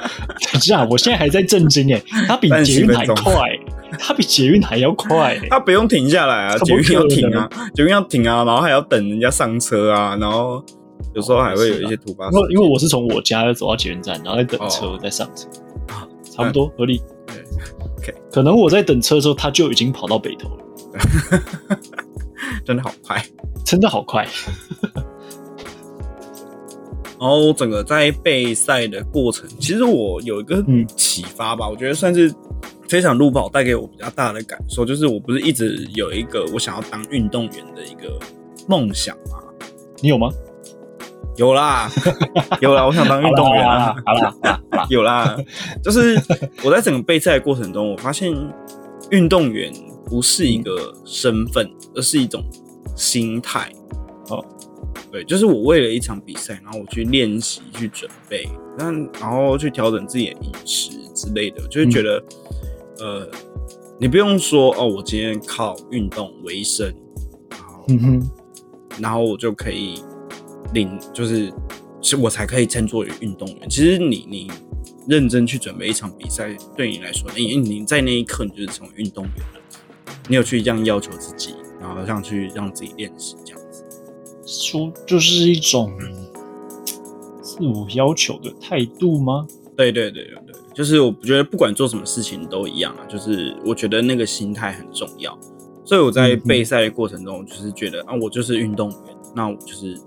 [0.53, 3.59] 等一下，我现在还在震惊哎，他比捷运还37分钟快，
[3.99, 5.49] 他比捷运还要快欸。
[5.49, 10.63] 他不用停下来啊，捷运要停啊，捷运要停啊，然后还要等人家上车啊，然后
[11.15, 15.49] 有时候还会有一些突发事因为因为我是从我家走到捷运站，然后再等车哦再上车，
[15.89, 17.01] 啊，差不多合理。
[17.27, 17.37] 对
[17.99, 20.65] ，OK 可能我在等车的时候，他就已经跑到北头了，
[22.69, 23.25] 真的好快。
[23.65, 24.29] 真的好快。
[27.19, 32.31] 然后整个在备赛的过程，其实我有一个嗯启发吧，我觉得算是
[32.87, 38.19] 这场路跑带给我比较大的感受，就是我不是一直有一个我想要当运动员的一个
[38.69, 39.39] 梦想吗？
[40.03, 40.29] 你有吗？
[41.39, 41.91] 有啦，
[42.61, 45.35] 有啦，我想当运动员啊啦，好啦，好啦，好啦， 有啦，
[45.83, 46.21] 就是
[46.63, 48.31] 我在整个备赛的过程中，我发现
[49.11, 49.73] 运动员
[50.09, 52.43] 不是一个身份，而是一种
[52.97, 53.71] 心态。
[54.31, 54.45] 哦，
[55.13, 58.91] 对，就是我为了一场比赛，然后我去练习、去准备，那
[59.21, 62.25] 然后去调整自己的饮食之类的，就会觉得，
[62.99, 63.31] 呃，
[64.01, 66.93] 你不用说哦，我今天靠运动为生，
[67.51, 68.31] 然后嗯哼，
[69.01, 70.03] 然后我就可以
[70.75, 71.53] 领，就是
[72.03, 73.69] 是我才可以称作为运动员。
[73.69, 74.51] 其实你你
[75.09, 79.58] 认真去准备一场比赛，对你来说，你你在那一刻你就是成为运动员了。
[80.29, 83.85] 你有去这样要求自己，然后这样去让自己练习这样子。
[84.47, 85.93] 说就是一种
[87.43, 89.47] 自我要求的态度吗？
[89.77, 95.39] 对对对对对，就是我觉得不管做什么事情都一样啊，就是我觉得那个心态很重要。
[95.85, 99.99] 所以我在备赛的过程中，就是觉得啊，我就是运动员，那我就是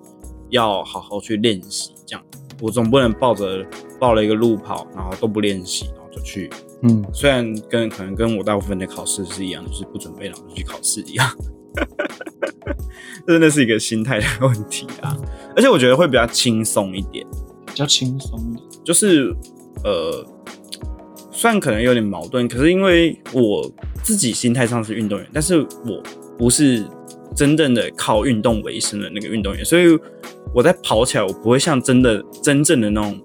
[0.49, 2.23] 要好好去练习，这样
[2.61, 3.65] 我总不能抱着
[3.99, 6.49] 报了一个路跑，然后都不练习，就去。
[6.83, 11.27] 嗯，虽然跟可能跟我大部分的考试是一样，就是不准备然后就去考试一样，
[13.27, 15.17] 真的是一个心态的问题啊。
[15.55, 17.25] 而且我觉得会比较轻松一点。
[17.65, 18.83] 比较轻松一点。
[18.83, 19.33] 就是
[19.83, 20.25] 呃，
[21.31, 23.71] 虽然可能有点矛盾，可是因为我
[24.03, 26.01] 自己心态上是运动员，但是我
[26.37, 26.83] 不是
[27.35, 29.97] 真正的靠运动为生的那个运动员，所以
[30.53, 33.21] 我在跑起来，我不会像真的真正的那种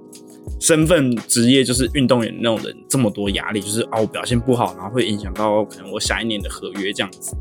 [0.59, 7.37] 身份职业就是运动员那种人这么多压力，就是啊我表现不好，然后会影响到可能我下一年的合约这样子。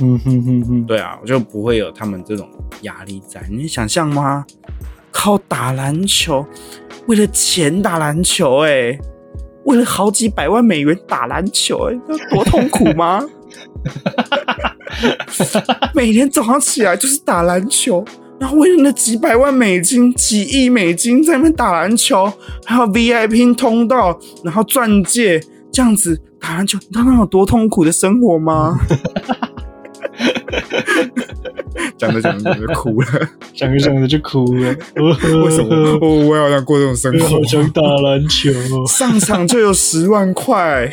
[0.00, 2.48] 嗯哼哼哼，对啊，我就不会有他们这种
[2.82, 3.40] 压力在。
[3.48, 4.44] 你想象吗？
[5.12, 6.44] 靠打篮球，
[7.06, 8.98] 为了钱打篮球、欸，
[9.64, 13.24] 为了好几百万美元打篮球、欸，那多痛苦吗？
[15.94, 18.04] 每天早上起来就是打篮球，
[18.38, 22.32] 然后为了那几百万美金、几亿美金在那边打篮球，
[22.64, 25.40] 还有 VIP 通道，然后钻戒、
[25.72, 28.78] 这样子打篮球，你知道那有多痛苦的生活吗？
[31.96, 33.06] 讲着讲着就哭了。
[33.54, 34.74] 讲着讲着就哭了。
[34.96, 35.98] 为什么？
[36.02, 37.42] 我我也好想过这种生我活好。
[37.44, 38.86] 想打篮球哦。
[38.86, 40.90] 上场就有十万块，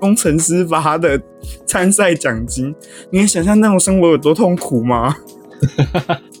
[0.00, 1.20] 工程师发的
[1.66, 2.74] 参赛奖金，
[3.10, 5.14] 你能想象那种生活有多痛苦吗？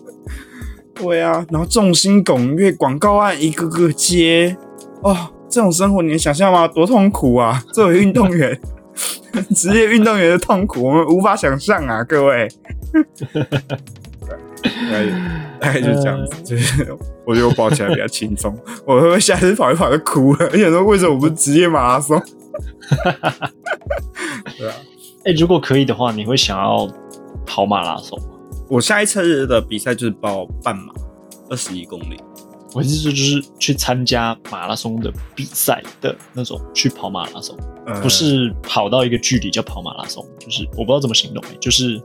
[0.94, 4.56] 对啊，然后众星拱月，广告案一个个接，
[5.02, 5.16] 哦，
[5.48, 6.66] 这种生活你能想象吗？
[6.68, 7.62] 多痛苦啊！
[7.72, 8.58] 作为运动员，
[9.54, 12.48] 职业运动员的痛苦，我们无法想象啊，各位。
[14.62, 15.04] 大 概
[15.60, 18.56] 大概就这样子，就是 我觉得我跑起来比较轻松。
[18.86, 20.46] 我会不会下次跑一跑就哭了？
[20.46, 22.22] 而且说为什么我不是职业马拉松？
[24.56, 24.74] 对啊，
[25.24, 26.88] 哎、如果可以的话，你会想要
[27.44, 28.33] 跑马拉松吗？
[28.68, 30.92] 我下一次的比赛就是报半马，
[31.50, 32.20] 二十一公里。
[32.72, 38.00] 我意思就是去参加马拉松的比赛的那种，去跑马拉松，呃。
[38.00, 42.02] 不是跑到一个距离叫跑马拉松，就是我不知道怎么形容、欸，就是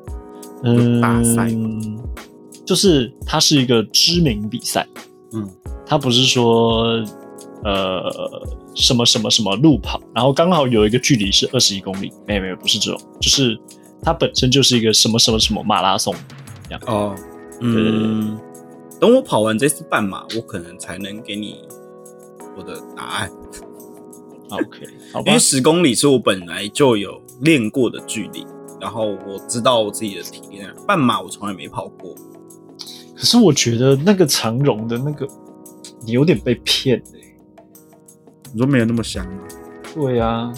[0.63, 1.49] 嗯，大赛
[2.63, 4.87] 就是它是一个知名比赛，
[5.33, 5.49] 嗯，
[5.87, 7.03] 它不是说
[7.63, 8.03] 呃
[8.75, 13.59] 什么什么什么路跑，然后刚好有一个距离是二十一公里，没有没有，不是这种，就是
[14.03, 16.13] 它本身就是一个什么什么什么马拉松，
[16.85, 17.15] 哦，
[17.61, 18.39] 嗯，
[18.99, 21.67] 等我跑完这次半马，我可能才能给你
[22.57, 23.31] 我的答案。
[24.49, 28.45] OK，好吧因为，十公里是我本来就有练过的距离，
[28.81, 30.73] 然后我知道我自己的体验。
[30.87, 32.15] 半马我从来没跑过，
[33.15, 35.27] 可是我觉得那个长荣的那个，
[36.03, 37.37] 你有点被骗欸
[38.51, 39.43] 你说没有那么香吗？
[39.93, 40.51] 对啊，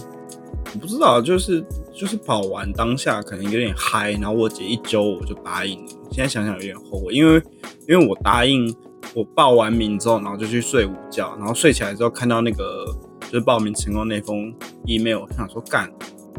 [0.73, 1.61] 我不知道，就是
[1.93, 5.91] 就是跑完当下可能有点嗨，然后我姐一揪我就答应了。
[6.11, 7.41] 现在想想有点后悔，因为
[7.87, 8.73] 因为我答应
[9.13, 12.85] 我报完名之后，然后就去睡午觉，然后睡起来之后看到那个
[13.21, 14.53] 就是报名成功那封
[14.85, 15.91] email，我想说干，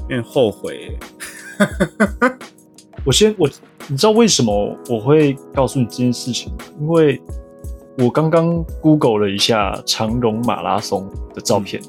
[0.02, 0.96] 有点后悔
[1.58, 2.28] 欸、
[3.04, 3.48] 我先我，
[3.88, 6.58] 你知道为什么我会告诉你这件事情吗？
[6.80, 7.20] 因为
[7.98, 11.82] 我刚刚 Google 了一下长荣马拉松的照片，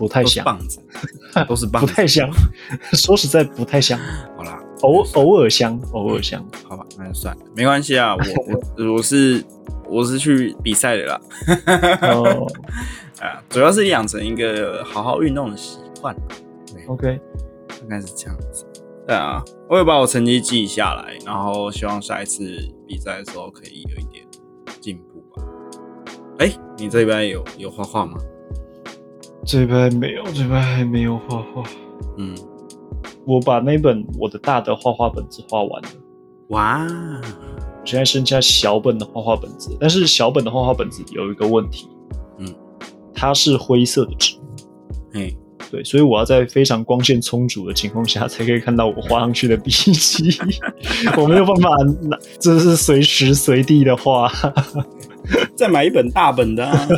[0.00, 0.80] 不太像，棒子，
[1.46, 2.26] 都是棒子，不太像。
[2.96, 4.00] 说实在，不太像，
[4.34, 6.42] 好啦，偶偶尔香，偶尔像。
[6.66, 8.16] 好吧，那就算了，没关系啊。
[8.16, 8.22] 我
[8.88, 9.44] 我我是
[9.86, 11.20] 我是去比赛的啦，
[12.00, 12.50] 哦
[13.20, 16.16] 啊，主要是养成一个好好运动的习惯
[16.88, 17.20] ，，OK，
[17.82, 18.64] 应该是这样子。
[19.06, 22.42] 对啊，我有把我成绩记下来，然后希望下一次
[22.88, 24.24] 比赛的时候可以有一点
[24.80, 25.46] 进步吧。
[26.38, 28.16] 哎、你这边有有画画吗？
[29.44, 31.62] 这边没有，这边还没有画画。
[32.18, 32.34] 嗯，
[33.26, 35.88] 我把那本我的大的画画本子画完了。
[36.48, 36.86] 哇，
[37.80, 41.88] 我现在剩下小本的画画本子，但是小本的画画本子有一个问题，
[42.38, 42.54] 嗯，
[43.14, 44.36] 它是灰色的纸，
[45.14, 45.32] 哎，
[45.70, 50.38] 对，所以我要在非常光线充足的情况下才可以看到我画上去的笔记，
[51.16, 51.70] 我没有办法
[52.02, 54.30] 拿，这是随时随地的画，
[55.54, 56.88] 再买一本大本的、啊，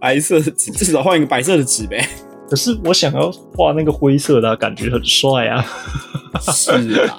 [0.00, 2.08] 白色的纸，至少换一个白色的纸呗。
[2.48, 5.64] 可是我想要画那个灰色的啊、感觉很帅啊，
[6.40, 6.70] 是
[7.06, 7.18] 啊，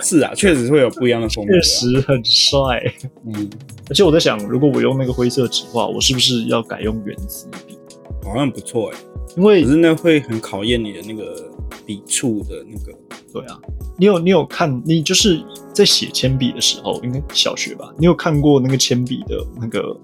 [0.00, 1.56] 是啊，确实会有不一样的风格、啊。
[1.56, 2.80] 确，实很帅。
[3.26, 3.50] 嗯，
[3.90, 7.76] 而且我在想，如果我用那个灰色纸画，我是不是要改用原子笔？
[8.22, 8.98] 好像不错哎，
[9.36, 11.50] 因为可是那会很考验你的那个
[11.84, 12.96] 笔触的那个。
[13.32, 13.58] 对啊，
[13.96, 17.90] 你有你有看，你就是在写铅笔的时候，应该小学吧？
[17.96, 19.96] 你有看过那个铅笔的那个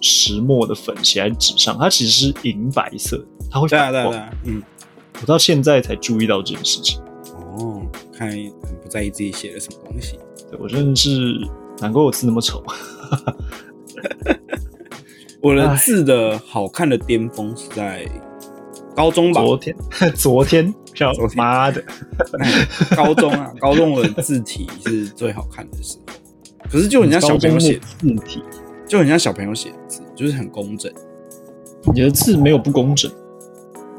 [0.00, 4.10] 石墨的粉写在纸上，它其实是银白色，它会反光。
[4.10, 4.62] 对啊，对啊，嗯。
[5.20, 6.98] 我到现在才注意到这件事情，
[7.58, 10.18] 哦，看来很不在意自己写的什么东西。
[10.50, 11.36] 对我真的是
[11.78, 12.64] 难怪我字那么丑。
[15.42, 18.08] 我的字的好看的巅峰是在
[18.96, 19.42] 高中吧？
[19.42, 19.76] 昨天
[20.16, 21.84] 昨天，叫妈的，
[22.96, 26.04] 高中啊，高中我的字体是最好看的时候。
[26.70, 28.42] 可是就人家小朋友写，字体，
[28.90, 30.92] 就很像小朋友写的字，就是很工整。
[31.94, 33.08] 你的字没有不工整，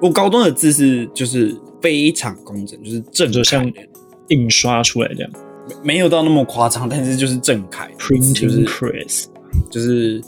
[0.01, 3.65] 我高中的字是就是非常工整，就是正就像，
[4.27, 5.31] 印刷出来这样
[5.81, 9.27] 没有到那么夸张，但是就是正楷，就，printing 是 press。
[9.69, 10.21] 就是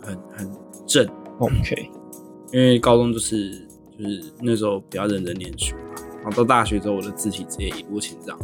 [0.00, 0.50] 很很
[0.84, 1.08] 正。
[1.38, 1.88] OK，
[2.52, 3.50] 因为高中就是
[3.96, 8.36] 就是那时候比较认真念书嘛，然后到大学之后，我的字体直接一落千丈，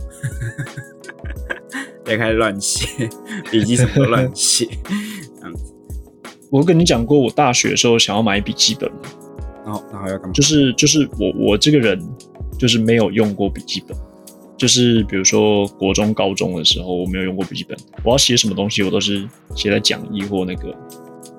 [2.06, 3.10] 也开始乱写，
[3.50, 4.68] 笔记什么都乱写。
[6.50, 8.98] 我跟你讲过，我大学的时候想要买笔记本吗？
[9.64, 10.32] 然后然后要干嘛？
[10.32, 12.02] 就是就是我我这个人
[12.58, 13.96] 就是没有用过笔记本，
[14.56, 20.74] 就是比如说国中、高中的时候我没有用过笔记本，我要写什么东西我都是写在讲义或那个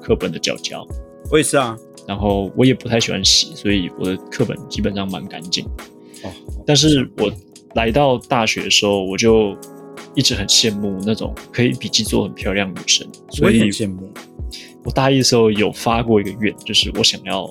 [0.01, 0.85] 课本的角角。
[1.31, 1.75] 我也是啊，
[2.07, 5.83] 然后我也不太喜欢洗，所以我的课本基本上蛮干净的。
[6.27, 6.31] 哦，
[6.65, 7.31] 但是我
[7.73, 9.57] 来到大学的时候，我就
[10.13, 14.07] 一直很羡慕那种可以笔记做很漂亮的女生，所以很羡慕。
[14.85, 17.47] 我大一的时候有发过一个愿，就是我想要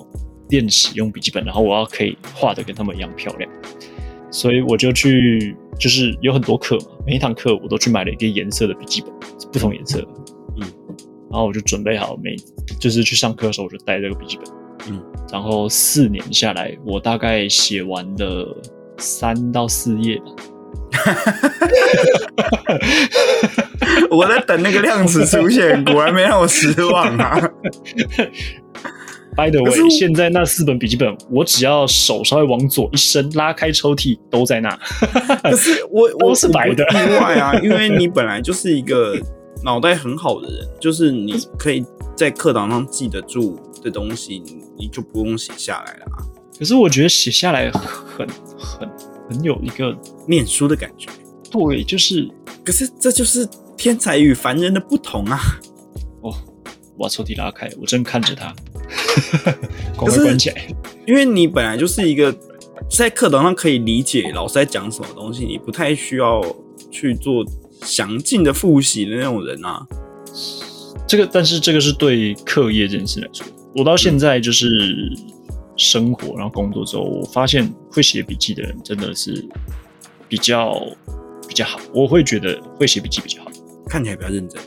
[0.49, 3.49] 练习用笔记本，然后我要可以画的跟他们一样漂亮，
[4.31, 9.11] 所以我就去，就是有很多课嘛，每一堂课我都去买了一个颜色的笔记本，
[9.51, 10.07] 不同颜色的，
[10.57, 10.67] 嗯，
[11.29, 12.35] 然后我就准备好每，
[12.79, 14.45] 就是去上课的时候我就带这个笔记本，
[14.89, 14.99] 嗯，
[15.31, 18.57] 然后四年下来，我大概写完了
[18.97, 20.25] 三到四页吧。
[24.09, 27.39] 我在等那个量词出现，果然没让我失望啊
[29.35, 34.69] ！By the way，我现在那四本笔记本，我只要手稍微往左一伸，拉开抽屉都在那。
[35.43, 39.15] 可是我我是白的意外啊， 因为你本来就是一个
[39.63, 41.85] 脑袋很好的人，就是你可以
[42.15, 46.25] 在课堂上记得住的东西，你你就不用写下来了啊。
[46.57, 48.89] 可是我觉得写下来很很
[49.29, 49.95] 很有一个
[50.27, 51.09] 念书的感觉，
[51.49, 52.27] 对，就是
[52.65, 53.47] 可是这就是
[53.79, 55.39] 天才与凡人的不同啊！
[56.21, 56.35] 哦，
[56.97, 58.53] 我把抽屉拉开，我正看着他，
[59.97, 60.67] 赶可是快关起来。
[61.07, 62.35] 因为你本来就是一个
[62.91, 66.43] 在课堂上可以理解老师在讲什么东西，你不太需要
[66.91, 67.45] 去做
[67.83, 69.87] 详尽的复习的那种人啊。
[71.07, 74.67] 这个，但是这个是对课业这件事来说，我到现在就是
[75.77, 79.47] 生活，然后工作之后，我发现会写笔记的人真的是
[80.27, 80.85] 比较
[81.47, 81.79] 比较好。
[81.93, 83.48] 我会觉得会写笔记比较好。
[83.89, 84.61] 看起来比较认真。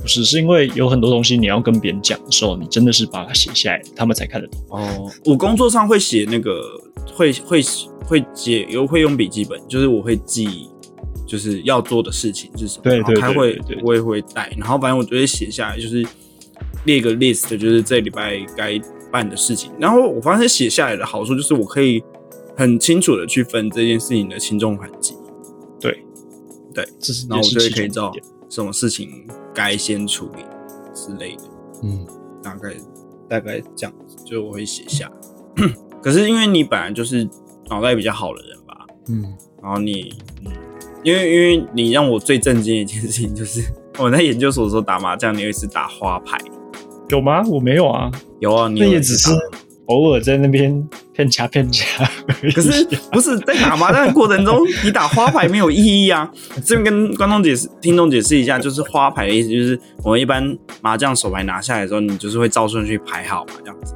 [0.00, 4.60] 不是，是因为有很多东西你要跟别人讲的时候，你真的是把它写下来，他们才看得懂。
[4.70, 6.60] 哦，我工作上会写那个，
[7.14, 7.62] 会会
[8.04, 10.68] 会写，又会用笔记本，就是我会记，
[11.24, 12.82] 就是要做的事情是什么。
[12.82, 16.04] 对对对开会我也会带，然后反正我就会写下来，就是
[16.84, 18.80] 列个 list，就是这礼拜该
[19.12, 19.70] 办的事情。
[19.78, 22.02] 然后我发现写下来的好处就是我可以
[22.56, 25.14] 很清楚的去分这件事情的轻重缓急，
[25.80, 26.04] 对，
[26.74, 28.12] 对，这是然后我就可以知道
[28.52, 30.44] 什么事情该先处理
[30.92, 31.42] 之类的。
[31.82, 32.06] 嗯，
[32.42, 32.74] 大概
[33.26, 35.10] 大概这样子，就我会写下。
[36.02, 37.26] 可是因为你本来就是
[37.70, 39.22] 脑袋比较好的人吧，嗯，
[39.62, 40.12] 然后你，
[40.44, 40.52] 嗯，
[41.02, 43.64] 因为因为你让我最震惊的一件事情就是，
[43.98, 46.36] 我在研究所的时候打麻将，你有一次打花牌，
[47.08, 47.42] 有吗？
[47.48, 49.38] 我没有啊，有啊，你也只是打
[49.86, 51.84] 偶尔在那边骗家骗家。
[52.54, 56.30] 可是不是在打麻将的过程中，你打花牌没有意义啊？
[56.64, 63.94] 这边跟观众解释、听众解释一下，就是花牌的意思，就是我们一般麻将手牌拿下来的时候，你就是会照顺序排好嘛，这样子。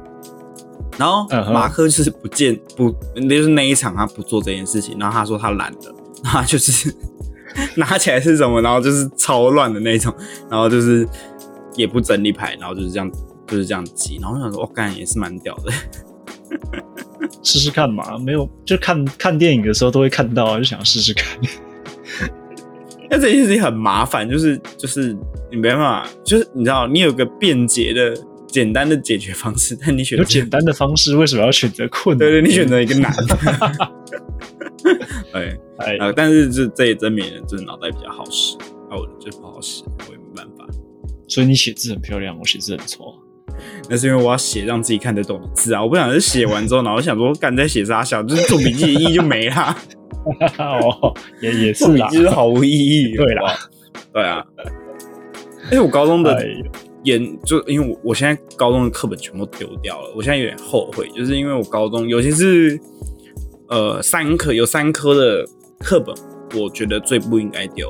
[0.97, 2.89] 然后马克就是不见不，
[3.29, 6.91] 就是那一场他不做这件事情，然后他说他懒得， 他就是
[7.75, 10.11] 拿起来是什么，然后就是超乱的那种，
[10.49, 11.07] 然后就是
[11.75, 13.11] 也不整理牌，然后就是这样
[13.47, 15.71] 就是这样挤，然后我想说，我、哦、干也是蛮屌的。
[17.43, 21.39] 试试看嘛，没有就看看电影的时候都会看到啊，就想试试看。
[23.09, 25.15] 那这件事情很麻烦，就是就是
[25.49, 28.13] 你没办法，就是你知道，你有个便捷的、
[28.47, 32.29] 简单的解决方式，但你选择有简单的方式，为什么要选择困难？
[32.29, 33.91] 对对，你选择一个难的。
[35.31, 38.57] 对，哎，呃，但是这这也证明了，就是脑袋比较好使，
[38.89, 40.67] 啊，我就不好使，我也没办法。
[41.27, 43.16] 所以你写字很漂亮，我写字很丑啊。
[43.89, 49.77] 那是因为我要写让自己看得懂的字啊，我不想是写完之后，然后想说干在写啥小，就是做笔记的意义就没啦，
[50.59, 53.15] 哦，也也是啦做笔记，就是毫无意义。
[53.17, 53.69] 对啦好不好，
[54.13, 54.45] 对啊。
[55.65, 56.45] 而且我高中的
[57.03, 62.79] 研就因为我我现在高中的课本全部丢掉了，我现在有点后悔，就是因为我高中尤其是
[63.69, 65.45] 呃三科有三科的
[65.79, 66.15] 课本，
[66.61, 67.89] 我觉得最不应该丢，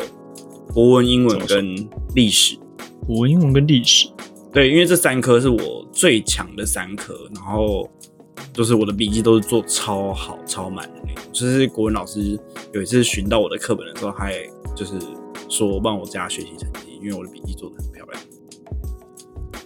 [0.74, 1.76] 国文、英文跟
[2.16, 2.58] 历史。
[3.06, 4.10] 国文、英文跟历史，
[4.52, 7.90] 对，因为这三科是我最强的三科，然后
[8.54, 11.24] 就是我的笔记都是做超好、超满的那种。
[11.32, 12.40] 就是国文老师
[12.74, 14.34] 有一次寻到我的课本的时候，还
[14.76, 14.94] 就是
[15.50, 18.24] 说帮我加学习成绩，因为我的笔记做的很漂亮。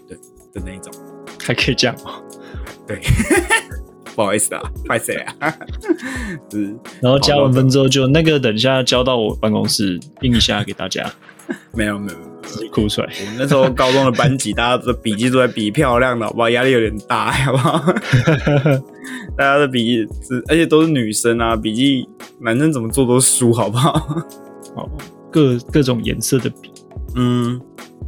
[0.08, 0.18] 对
[0.54, 0.92] 的那一种。
[1.44, 2.22] 还可以这样哦。
[2.86, 3.00] 对，
[4.14, 5.58] 不好意思啊，拍谁啊？
[6.50, 11.12] 就 是然后加完分之后就那个，等一下交到我办公室印一下给大家，
[11.74, 12.32] 没有没有没有。
[12.44, 13.08] 自己哭出来。
[13.22, 16.50] 我们那时候高中的班级，大家的笔记都在比漂亮的，好不好？
[16.50, 17.80] 压力有点大，好不好？
[19.38, 19.98] 大家的笔记
[20.28, 23.94] 是，而且都是女生啊，笔记男生怎么做都输，好不好？
[24.76, 24.90] 好，
[25.32, 26.72] 各各种颜色的笔，
[27.16, 27.62] 嗯，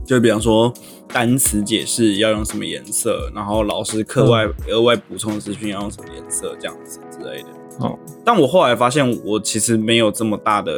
[0.03, 0.73] 就比方说
[1.07, 7.49] 单词解释要用什么颜色，然后老师课外额外补充的资讯要用什么颜色，这样子之类的。
[7.79, 10.73] 哦，但我后来发现，我其实没有这么大的，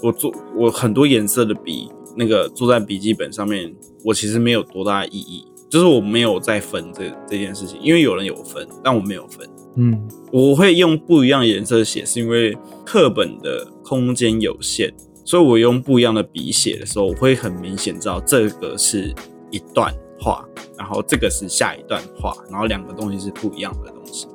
[0.00, 5.46] 我做我很多颜色的笔，那个坐在笔记本上面，我其实没有多大的意义。
[5.68, 9.48] 就是我没有在分这这件事情，因为有人有分，但我没有分。
[9.76, 14.92] 嗯我会用不一样的颜色写，是因为课本的空间有限，
[15.24, 19.14] 所以我用不一样的笔写的时候，我会很明显知道这个是
[19.52, 20.44] 一段话，
[20.76, 24.26] 然后这个是下一段话，然后两个东西是不一样的东西。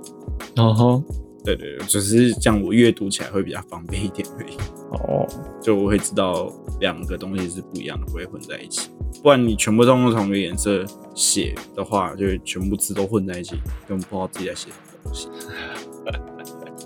[0.55, 1.03] 然后
[1.45, 4.57] 对对对，只是这样我阅读起来会比较方便一点而已。
[4.91, 5.25] 哦，
[5.61, 8.89] 就我会知道两个东西是不一样的，不会混在一起。
[9.21, 10.83] 不然你全部都用同一个颜色
[11.13, 13.55] 写的话，就全部字都混在一起，
[13.87, 15.29] 根本不知道自己在写什么东西。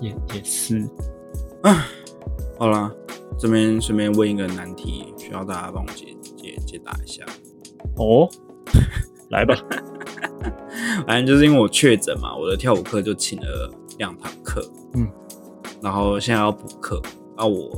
[0.00, 0.88] 也也是，
[2.58, 2.90] 好啦，
[3.38, 7.22] 这边顺便问一个难题，需要大家帮我解解解答一下。
[7.96, 8.26] 哦，
[9.28, 9.54] 来吧，
[11.06, 13.70] 反正就是因为我确诊嘛，我的跳舞课就请了
[14.00, 15.06] 两堂课，嗯，
[15.82, 17.00] 然后现在要补课，
[17.36, 17.70] 那，我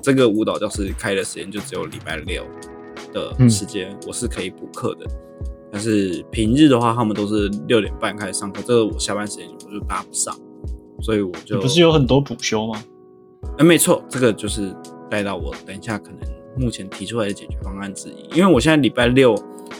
[0.00, 2.46] 这个舞蹈教室开的时间就只有礼拜六
[3.12, 5.04] 的时间，我是可以补课的。
[5.72, 10.32] 但是平日的话，他们都是六点半开始上课，这个我下班时间我就搭不上，
[11.02, 12.80] 所以我就不是有很多补休吗？
[13.58, 14.72] 哎，没错，这个就是
[15.10, 16.20] 带到我等一下可能
[16.56, 18.36] 目前提出来的解决方案之一。
[18.36, 19.34] 因为我现在礼拜六，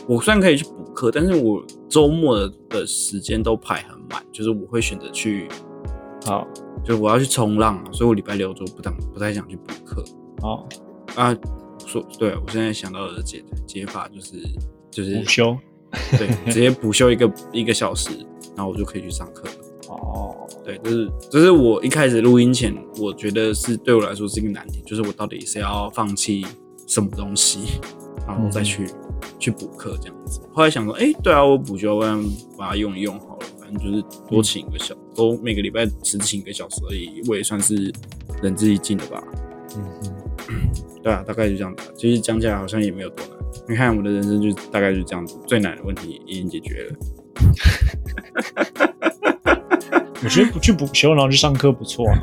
[0.07, 5.47] 我虽然可以去补课，但是我周末的的时间都排很满，就是我会选择去，
[6.25, 6.47] 好，
[6.83, 10.03] 就我要去冲浪啊，所以我礼拜六就不当不太想去补课
[10.41, 10.67] 哦，
[11.15, 11.35] 啊。
[11.87, 14.41] 说对我现在想到的解解法就是
[14.89, 15.55] 就是补休，
[16.17, 18.09] 对，直接补休一个一个小时，
[18.55, 19.53] 然后我就可以去上课了。
[19.89, 26.43] 哦，对，就是这是我一开始录音前，我觉得是对我来说是一个难题，就是我到底是要放弃
[26.87, 27.79] 什么东西，
[28.25, 28.89] 然后再去、
[29.37, 30.41] 去补课这样子。
[30.55, 32.19] 后来想说，哎、对啊，我补休，不然
[32.57, 37.91] 把它用一用好了，反正就是多请一个小，都每个礼拜只请一个小时而已，我也算是
[38.41, 39.23] 仁至义尽了吧。
[39.75, 39.83] 嗯
[40.49, 40.69] 嗯，
[41.01, 41.83] 对啊，大概就这样子。
[41.95, 43.37] 其实讲起来好像也没有多难。
[43.67, 46.95] 你看我的人生就大概就这样子，最难的问题已经解决了。
[50.23, 52.19] 我觉得不去补修，然后去上课不错啊。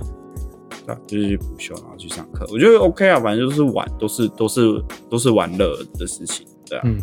[0.85, 6.83] 对啊，就是去补修，然后去上课，我觉得 OK 啊，反正就是玩，都是都是都是玩乐的事情，对啊。
[6.85, 7.01] 嗯，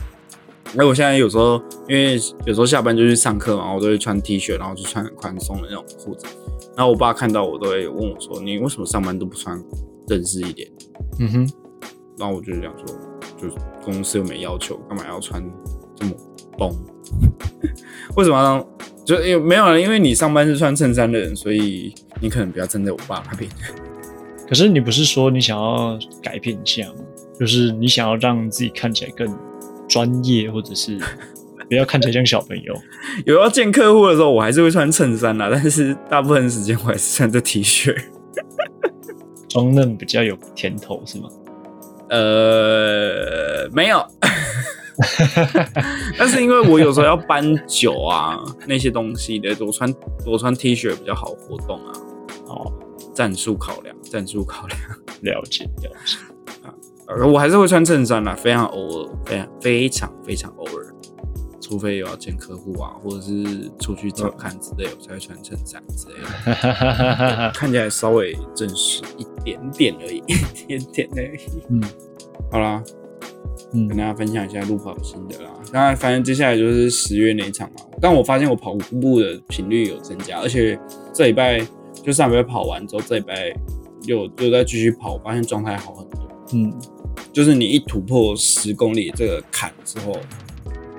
[0.75, 6.25] 那我现在有时候，因为有时候下班就去上课嘛，我都会穿 T 恤，然后就穿很宽松的那种裤子。
[6.75, 9.61] 然后我爸看到我都会问我说：“你为什么上班都不穿
[10.07, 10.69] 正式一点
[11.19, 11.49] 嗯哼，？”
[12.17, 12.85] 然后我就想说，
[13.37, 15.43] 就是公司又没要求，干嘛要穿
[15.95, 16.11] 这么
[16.57, 16.69] 崩？
[18.15, 18.67] 为什么要让？
[19.05, 23.49] 就因为没有了，因为你上班是穿衬衫的人，所以你可能比较站在我爸那边。
[24.47, 26.95] 可是你不是说你想要改变一下吗？
[27.39, 29.27] 就是你想要让自己看起来更
[29.89, 30.97] 专业，或者是
[31.67, 32.73] 不要看起来像小朋友。
[33.25, 37.93] 有要见客户的时候，我还是会穿衬衫啦，但是大部分时间我还是穿着 T 恤。
[39.49, 41.27] 装嫩比较有甜头是吗？
[42.09, 44.05] 呃，没有，
[46.17, 49.93] 但是因为我有时候要搬酒啊那些东西的，我穿
[50.25, 51.93] 我穿 T 恤比较好活动啊。
[52.47, 52.71] 哦，
[53.13, 54.79] 战术考量，战术考量。
[55.21, 56.17] 了解了解。
[56.63, 56.73] 呃，
[57.31, 60.93] 我还是会穿衬衫啦，非常偶尔，非常非常非常偶尔，
[61.59, 66.25] 除非有要见客户啊，或者是出去照看之类，我才会穿衬衫之类的。
[66.27, 67.51] 哈哈哈哈哈哈。
[67.53, 70.17] 看起来稍微正式一点点而已，
[70.69, 71.63] 一点点而已。
[71.69, 71.81] 嗯
[72.51, 72.83] 好啦，
[73.73, 75.49] 嗯跟嗯大家分享一下路跑的心得啦。
[75.71, 77.81] 当然，反正接下来就是十月那一场嘛。
[77.99, 80.79] 但我发现我跑步的频率有增加，而且
[81.13, 81.59] 这礼拜
[82.03, 83.51] 就上礼拜跑完之后，这礼拜
[84.03, 86.19] 又又再继续跑，我发现状态好很多。
[86.51, 86.73] 嗯，
[87.31, 90.15] 就是你一突破十公里这个坎之后，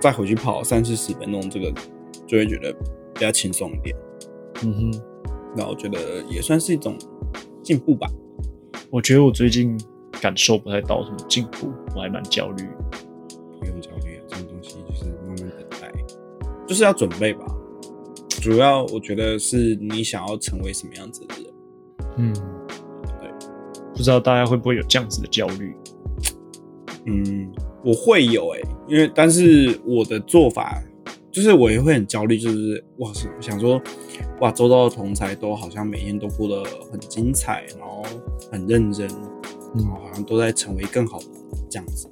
[0.00, 1.72] 再回去跑三四十分钟，这个
[2.26, 2.72] 就会觉得
[3.14, 3.96] 比较轻松一点。
[4.62, 5.02] 嗯哼，
[5.56, 6.96] 那我觉得也算是一种
[7.62, 8.08] 进步吧。
[8.90, 9.78] 我觉得我最近
[10.20, 12.98] 感受不太到什么进步，我还蛮焦虑的。
[13.58, 15.92] 不用焦虑啊，这种东西就是慢慢等待，
[16.66, 17.44] 就是要准备吧。
[18.40, 21.52] 主要我觉得是你想要成为什么样子的人。
[22.16, 22.32] 嗯，
[23.20, 23.30] 对，
[23.94, 25.76] 不知道大家会不会有这样子的焦虑？
[27.06, 27.50] 嗯，
[27.84, 30.82] 我会有哎、因为但是我的做法
[31.32, 33.80] 就是我也会很焦虑，就是哇，是想说
[34.40, 38.02] 哇，周遭的同才都好像每天都过得很精彩，然后
[38.50, 39.06] 很认真，
[39.74, 41.26] 然后好像都在成为更好的
[41.70, 42.08] 这样子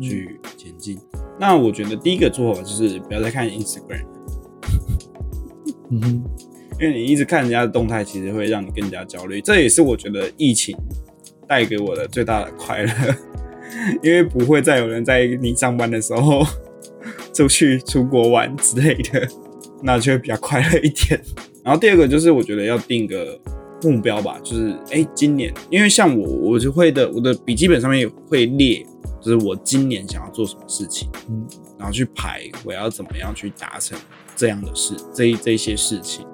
[0.00, 0.98] 去前进。
[1.40, 4.04] 那我觉得第一个做法就是不要再看 Instagram。
[5.90, 6.24] 嗯哼，
[6.80, 9.40] 因为你一直看人家的动态，其实会让你更加焦虑。
[9.40, 10.76] 这也是我觉得疫情
[11.48, 12.90] 带给我的最大的快乐，
[14.02, 16.44] 因为不会再有人在你上班的时候
[17.32, 19.28] 出去出国玩之类的，
[19.82, 21.20] 那就会比较快乐一点。
[21.64, 23.38] 然后第二个就是我觉得要定个
[23.82, 28.84] 目标吧，就是哎、诶今年因为像我，我就会的，我的笔记本上面会列
[29.20, 31.46] 就是我今年想要做什么事情，嗯，
[31.78, 33.96] 然后去排我要怎么样去达成
[34.34, 36.26] 这样的事，这一这些事情，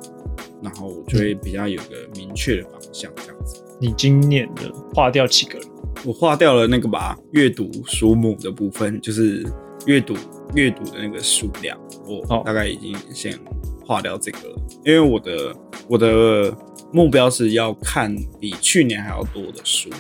[0.62, 3.62] 然后我就会比较有个明确的方向，这样子。
[3.80, 5.68] 你今年的划掉几个人？
[6.05, 9.45] 我划掉了那个吧，阅读书目的部分，就是
[9.86, 10.14] 阅读
[10.55, 13.39] 阅读的那个数量，我哦大概已经先
[13.84, 15.57] 划掉这个了，因为我的
[15.89, 16.57] 我的
[16.93, 19.91] 目标是要看比去年还要多的书，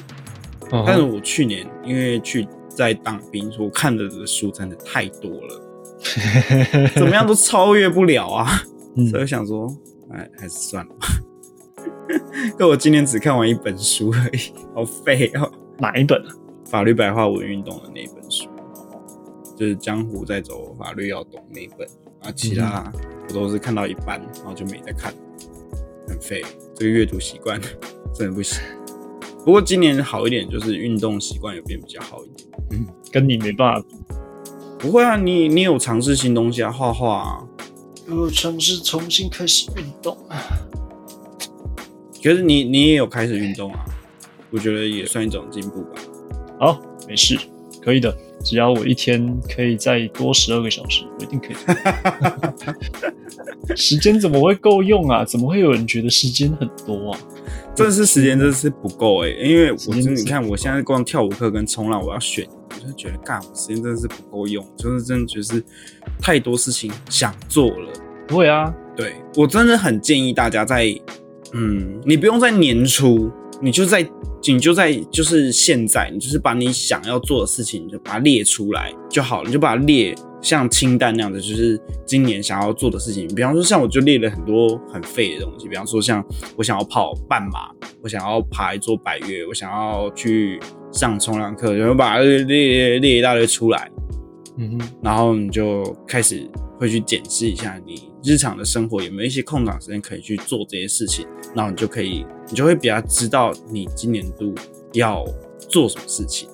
[0.70, 8.62] 但是我去年因为去在当兵，所以我看的书真的太多了，怎么样都超越不了啊，
[8.96, 9.08] 嗯。
[9.08, 9.66] 所以我想说，
[10.12, 11.08] 哎，还是算了吧。
[12.56, 14.38] 可我今年只看完一本书而已，
[14.74, 15.50] 好废哦。
[15.78, 16.34] 哪一本啊？
[16.66, 18.48] 法律白话文运动的那一本书，
[19.56, 21.88] 就是江湖在走，法律要懂那一本
[22.20, 22.92] 啊，其他
[23.28, 25.14] 我都是看到一半，然后就没再看，
[26.06, 26.42] 很废。
[26.74, 27.60] 这个阅读习惯
[28.14, 28.60] 真的不行。
[29.44, 32.48] 不过今年好一点，就是运动习惯有变比较好一点。
[32.70, 33.96] 嗯跟你没办法比。
[34.78, 37.48] 不会啊，你你有尝试新东西啊，画画啊。
[38.10, 40.16] 我尝试重新开始运动。
[42.22, 43.84] 可是你你也有开始运动啊，
[44.50, 46.00] 我觉得也算一种进步吧。
[46.58, 47.38] 好，没事，
[47.82, 48.14] 可以的。
[48.44, 51.56] 只要我一天可以再多十二个小时，我一定可以。
[53.76, 55.24] 时间怎么会够用啊？
[55.24, 57.18] 怎么会有人觉得时间很多啊？
[57.74, 65.62] 真的是时间真的是不够哎、因为我时间真你看，我现在光跳舞课跟冲浪，我要选，我就觉得干，我时间真的是不够用，就是真的觉得是
[66.20, 67.92] 太多事情想做了。
[68.26, 70.86] 不会啊，对我真的很建议大家在，
[71.52, 73.30] 嗯，你不用在年初，
[73.60, 74.08] 你就在
[74.46, 83.26] 你就在就是现在，你就是把你想要做的事情，你就把它列出来就好了，你就把它列像清单那样子，就是今年想要做的事情。
[83.34, 86.24] 比方说，像我就列了很多很废的东西，比方说像
[86.56, 87.68] 我想要跑半马，
[88.02, 90.60] 我想要爬一座百岳，我想要去
[90.92, 93.90] 上冲浪课，然后把它列列列一大堆出来。
[94.56, 96.48] 嗯哼，然后你就开始
[96.78, 104.54] 会去检视一下你日常的生活有没有一些空档时间可以去做这些事情，然后你就可以，你就会比较知道你今年度
[104.92, 105.24] 要
[105.68, 106.48] 做什么事情，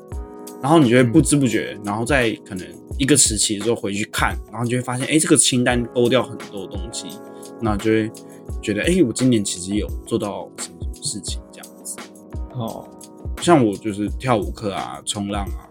[0.62, 2.66] 然后你就会不知不觉，然后在可能
[2.98, 7.06] 一个时期之后回去看，然后你就会发现，哎，这个清单勾掉很多东西，
[7.60, 8.10] 那就会
[8.62, 11.96] 觉得，哎，我今年其实有做到什么什么事情这样子。
[12.52, 12.86] 哦，
[13.40, 15.68] 像我就是跳舞课啊、冲浪啊，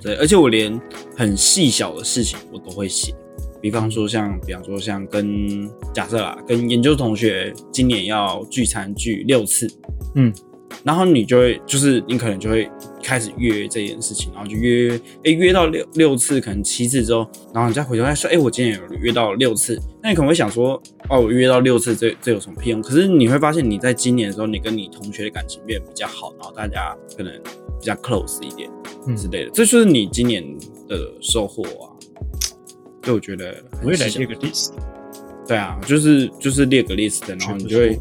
[0.00, 0.80] 对，而且我连
[1.16, 3.14] 很细小的事情我都会写，
[3.62, 9.68] 比方说像，比方说像跟假设啦，跟研究同学今年要聚餐聚六次，
[10.16, 10.32] 嗯，
[10.82, 12.68] 然后你就会就是你可能就会
[13.00, 22.82] 开始约这件事情，然后就约，哎、约到六六次，可能七次之后，然后你再回头再说，哎、我今年有约到六次，那你可能会想说，哦，我约到六次，这这有什么屁用？
[22.82, 27.32] 可是你会发现，你在今年的时候，你跟你同学的感情变得比较好，然后大家可能
[27.78, 28.68] 比较 close 一点
[29.06, 30.44] 嗯之类的，这就是你今年
[30.88, 31.91] 的收获啊。
[33.02, 34.70] 就我觉得我会来列个 list。
[35.46, 37.98] 对啊，就是就是列个 list，然后你就会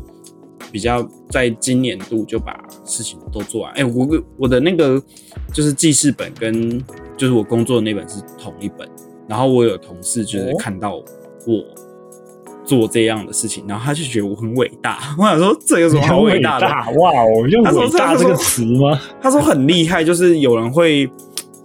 [0.72, 3.74] 比较在今年度就把事情都做完。
[3.74, 5.02] 哎、我我的那个
[5.52, 6.80] 就是记事本跟
[7.18, 8.88] 就是我工作的那本是同一本，
[9.28, 11.66] 然后我有同事就是哦看到我
[12.64, 14.99] 做这样的事情，然后他就觉得我很伟大。
[15.18, 16.68] 我想说这有什么好很伟伟大的？
[16.99, 19.02] 哇哦，用伟大这个词吗？
[19.20, 21.10] 他说很厉害，就是有人会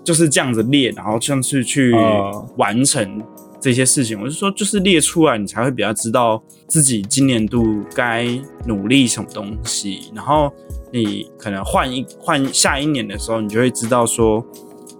[0.06, 3.20] 就是这样子列，然后像是去哦完成
[3.60, 4.16] 这些事情。
[4.22, 8.28] 我是说，就是列出来，你才会比较知道自己今年度该
[8.64, 10.12] 努力什么东西。
[10.14, 10.52] 然后
[10.92, 14.36] 你可能换一换下一年的时候，你就会知道说，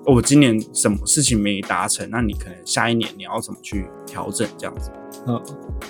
[0.07, 4.91] 哦，我今年什么事情没达成，那你可能下一年你要怎么去调整这样子。
[5.29, 5.41] 嗯，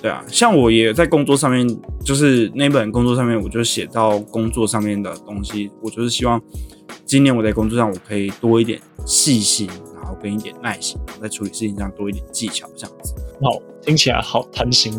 [0.02, 1.66] 对啊，像我也在工作上面，
[2.04, 6.38] 就是那本工作上面，我就写到工作上面的东西，我就是希望
[7.04, 13.14] 今年我在工作上我可以多一点细心，然后跟一点耐心，然后在处理事情上多一点技巧，这样子。
[13.42, 14.92] 好，听起来好贪心。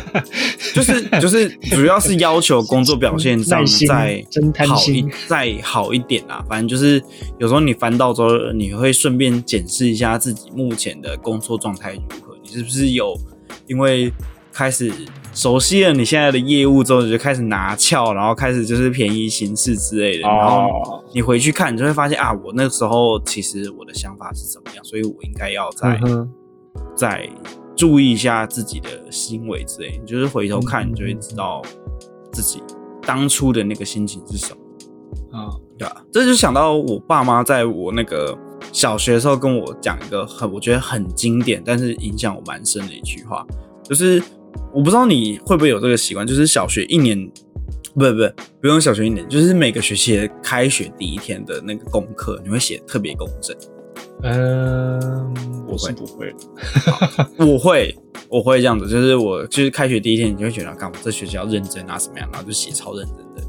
[0.74, 6.44] 就是就是主要是要求工作表现上再 真贪好一心再好一点啊。
[6.48, 7.02] 反正就是
[7.38, 13.18] 有时候你翻到之后，你会顺便检视一下自己目前的工作状态如何，你是不是有
[13.66, 14.12] 因为
[14.52, 14.92] 开始
[15.34, 26.30] 熟悉了你现在的业务之后，你就开始拿翘，然后开始就是便宜行事之类的，然后哦，你回去看，你就会发现啊，我那时候其实我的想法是怎么样，所以我应该要再嗯，
[26.96, 27.28] 再
[27.76, 31.60] 注意一下自己的行为之类，你就是回头看，嗯你就会知道
[32.32, 32.62] 自己
[33.02, 38.38] 当初的那个心情是什么，啊，对吧、这就想到我爸妈在我那个
[38.70, 43.44] 小学的时候跟我讲一个很我觉得很经典，但是影响我蛮深的一句话，
[43.82, 44.22] 就是
[44.72, 47.30] 我不知道你会不会有这个习惯，就是小学一年
[47.94, 53.56] 不不不用小学一年，就是每个学期的开学第一天的那个功课，你会写特别工整。
[54.22, 55.34] 嗯，
[55.68, 56.34] 我是不会。
[57.38, 57.94] 我会，
[58.28, 63.42] 我会这样子，就是我就是开学第一天，你就会觉得，干我这学期要认真啊，什么样，然后就写超认真的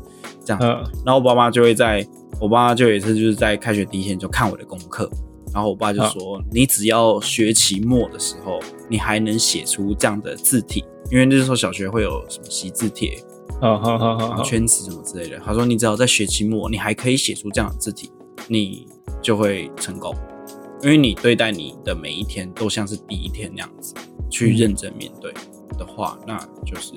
[0.43, 0.59] 这样。
[1.05, 2.05] 然后我爸妈就会在，
[2.41, 5.09] 我爸妈就有一次就是在开学第一天就看我的功课，
[5.55, 13.23] 然后我爸就说，你只要学期末的时候，你还能写出这样的字体，因为那时候小学会有什么习字帖，
[13.61, 15.39] 好好好好，圈词什么之类的。
[15.39, 18.11] 他说，你只要在学期末，你还可以写出这样的字体，
[18.49, 18.85] 你
[19.21, 20.13] 就会成功。
[20.83, 23.93] 因为你对待你的每一天都像是第一天那样子
[24.29, 25.33] 去认真面对
[25.77, 26.91] 的话，那就是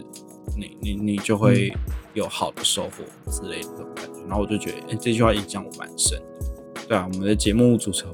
[0.56, 1.72] 你你你就会
[2.12, 4.20] 有好的收获之类的这种感觉。
[4.22, 6.84] 然后我就觉得，哎，这句话影响我蛮深的。
[6.88, 8.12] 对啊，我们的节目组成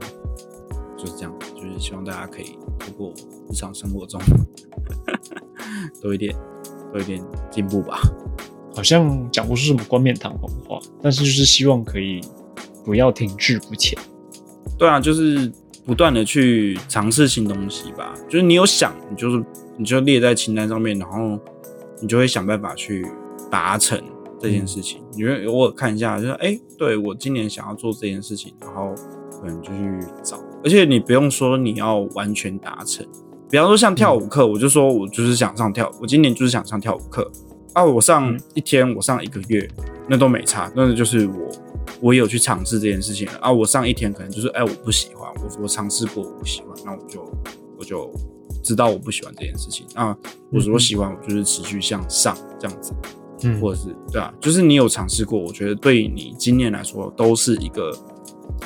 [1.05, 3.13] 就是这样，就是希望大家可以通过
[3.51, 4.19] 日常生活中
[6.01, 6.35] 多一点
[6.91, 8.01] 多一点进步吧。
[8.75, 12.23] 好像讲不出什么冠冕堂皇的话，但是就是希望可以
[12.85, 13.99] 不要停滞不前。
[14.79, 15.53] 对啊，就是
[15.85, 18.15] 不断的去尝试新东西吧。
[18.29, 19.45] 就是你有想，你就是
[19.77, 21.39] 你就列在清单上面，然后
[22.01, 23.07] 你就会想办法去
[23.51, 24.03] 达成
[24.41, 25.03] 这件事情。
[25.13, 28.95] 你会偶尔看一下，就是哎，对我今年想要做这件事情，然后
[29.39, 30.41] 可能就去找。
[30.65, 33.07] 而且你不用说你要完全达成，
[33.49, 37.31] 比方说像跳舞课，我就说我就是想上跳，我今年就是想上跳舞课
[37.75, 37.85] 啊。
[37.85, 39.69] 我上一天，我上一个月，
[40.09, 41.51] 那都没差，那就是我。
[42.01, 43.53] 我有去尝试这件事情啊！
[43.53, 47.23] 我上一天可能就是哎，我不喜欢，我我尝试过，我不喜欢，那我就
[47.79, 48.11] 我就
[48.63, 50.17] 知道我不喜欢这件事情啊。
[50.51, 52.95] 我如果喜欢，我就是持续向上这样子，
[53.43, 57.95] 嗯，或者是对啊，就是你有尝试过，我觉得对你今年来说都是一个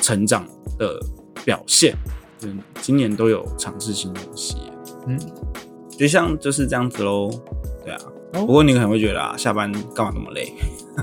[0.01, 0.45] 成长
[0.77, 0.97] 的
[1.43, 1.95] 表现。
[2.41, 4.55] 嗯，今年都有尝试新东西，
[5.07, 5.19] 嗯，
[5.97, 7.29] 就像就是这样子喽。
[7.83, 7.99] 对啊，
[8.31, 10.53] 不过你可能会觉得啊，下班干嘛那么累？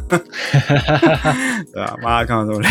[1.72, 2.68] 对啊，妈干嘛那么累？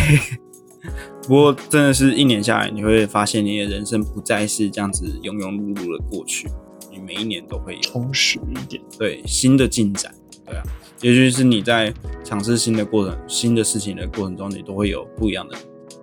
[1.28, 6.50] 不过真的是一年下来，你会发现你的人生不再是这样子庸庸碌碌的过去，
[6.92, 10.12] 你每一年都会有充实一点，对新的进展，
[10.44, 10.64] 对啊，
[11.02, 11.94] 也就是你在
[12.24, 15.56] 尝试新的过程、新的事情的过程中，你都会有不一样的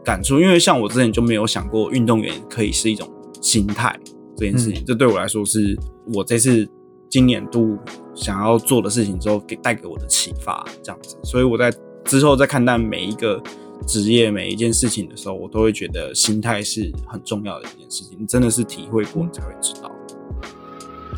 [0.05, 0.41] 感触。
[0.41, 3.09] 因为像我之前就没有想过，运动员可以是一种
[3.41, 3.99] 心态
[4.37, 5.79] 这件事情，这对我来说是
[6.15, 6.69] 我这次。
[7.13, 7.77] 今年度
[8.15, 11.71] 想要做的事情之后，给带给我的启发，这样子，所以我在
[12.07, 13.39] 之后在看待每一个
[13.87, 18.17] 职业、每一件事情的时候，我都会觉得心态是很重要的一件事情。
[18.19, 19.93] 你真的是体会过，你才会知道。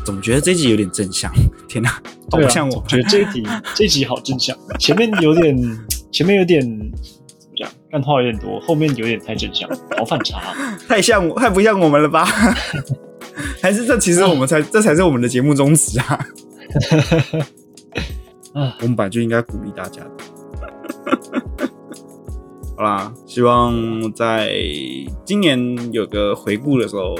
[0.03, 1.31] 总觉得这集有点正向，
[1.69, 1.91] 天哪，
[2.29, 2.83] 好不像我。
[2.89, 3.41] 觉得这一集
[3.73, 6.61] 这一集好正向，前面有点，前面有点
[7.91, 10.41] 干话有点多，后面有点太正向，好反差，
[10.87, 12.25] 太像我，太不像我们了吧？
[13.61, 16.19] 还是这其实我们才这才是我们的节目宗旨啊！
[18.53, 20.11] 啊，我们本来就应该鼓励大家的。
[22.77, 24.53] 好啦，希望在
[25.25, 27.15] 今年有个回顾的时候，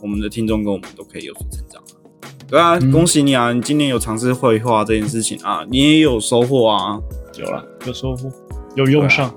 [0.00, 1.82] 我们的听众跟我们都可以有所成长。
[2.48, 3.52] 对啊，恭喜你啊！
[3.52, 7.00] 你今年有尝试绘画这件事情啊，你也有收获啊！
[7.38, 8.30] 有了，有收获，
[8.74, 9.34] 有用上。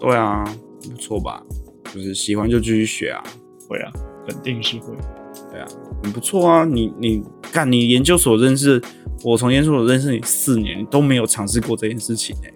[0.00, 0.44] 对啊，
[0.82, 1.42] 不错吧？
[1.92, 3.22] 就是喜欢就继续学啊！
[3.68, 3.90] 会啊，
[4.26, 4.94] 肯定是会。
[5.50, 5.66] 对啊，
[6.02, 6.64] 很不错啊！
[6.64, 8.80] 你你干，你研究所认识
[9.24, 12.52] 我，从研究所认识你四年，你都没有尝试过这件事情哎。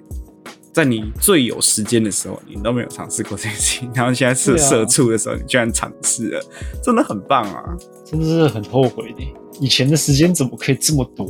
[0.72, 6.42] 在你最有时间的时候，你都没有尝试过这件事情，然后现在是社畜的时候，你居然尝试了，
[6.82, 7.62] 真的很棒啊！
[8.04, 9.22] 真的是很后悔的，
[9.60, 11.26] 以前的时间怎么可以这么多？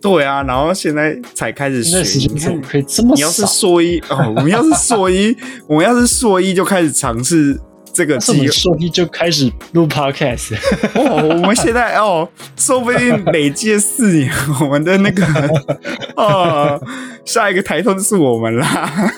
[0.00, 3.14] 对啊，然后现在才开始学，时间怎么可以这么少？
[3.14, 5.36] 你要是硕一哦，我们要是硕一，
[5.66, 7.60] 我们要是硕一就开始尝试。
[7.94, 10.56] 这个机说一就开始录 podcast
[10.96, 14.28] 哦，我们现在哦，说不定累计四年，
[14.60, 15.24] 我们的那个
[16.16, 16.82] 哦，
[17.24, 19.12] 下一个台通就是我们啦，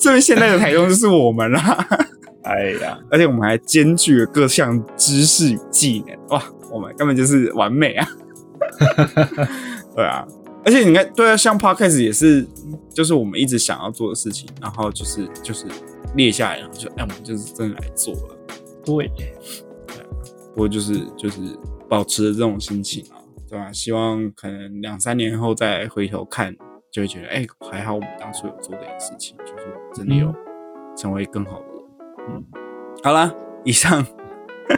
[0.00, 1.86] 这边现在的台通就是我们啦，
[2.44, 8.08] 哎呀，而且我们还兼具了各项知识与技能，哇，我们根本就是完美啊，
[9.94, 10.26] 对啊，
[10.64, 12.48] 而且你看，对啊，像 podcast 也是，
[12.94, 15.66] 就是我们一直想要做的事情，然后就是就是。
[16.14, 18.38] 列下来，然后就哎，我们就是真的来做了。
[18.84, 19.10] 对，
[20.54, 21.40] 不过就是就是
[21.88, 23.16] 保持着这种心情啊，
[23.48, 23.72] 对吧？
[23.72, 26.54] 希望可能两三年后再回头看，
[26.90, 30.34] 就会觉得哎，还好我们当初有做这件事情，就是真的有
[30.96, 31.84] 成为更好的人。
[32.28, 32.44] 嗯，
[33.02, 33.32] 好啦，
[33.64, 34.04] 以上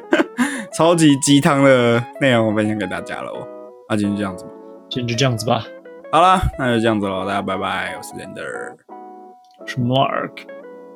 [0.77, 3.49] 超级鸡汤的内容我分享给大家了哦。
[3.89, 4.51] 那今天就这样子吧，
[4.91, 5.65] 今天就这样子吧。
[6.13, 8.77] 好啦，那就这样子喽，大家拜拜，我是 Lander，
[9.59, 10.54] 我是 Mark。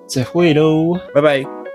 [0.09, 1.68] 再会喽，拜拜。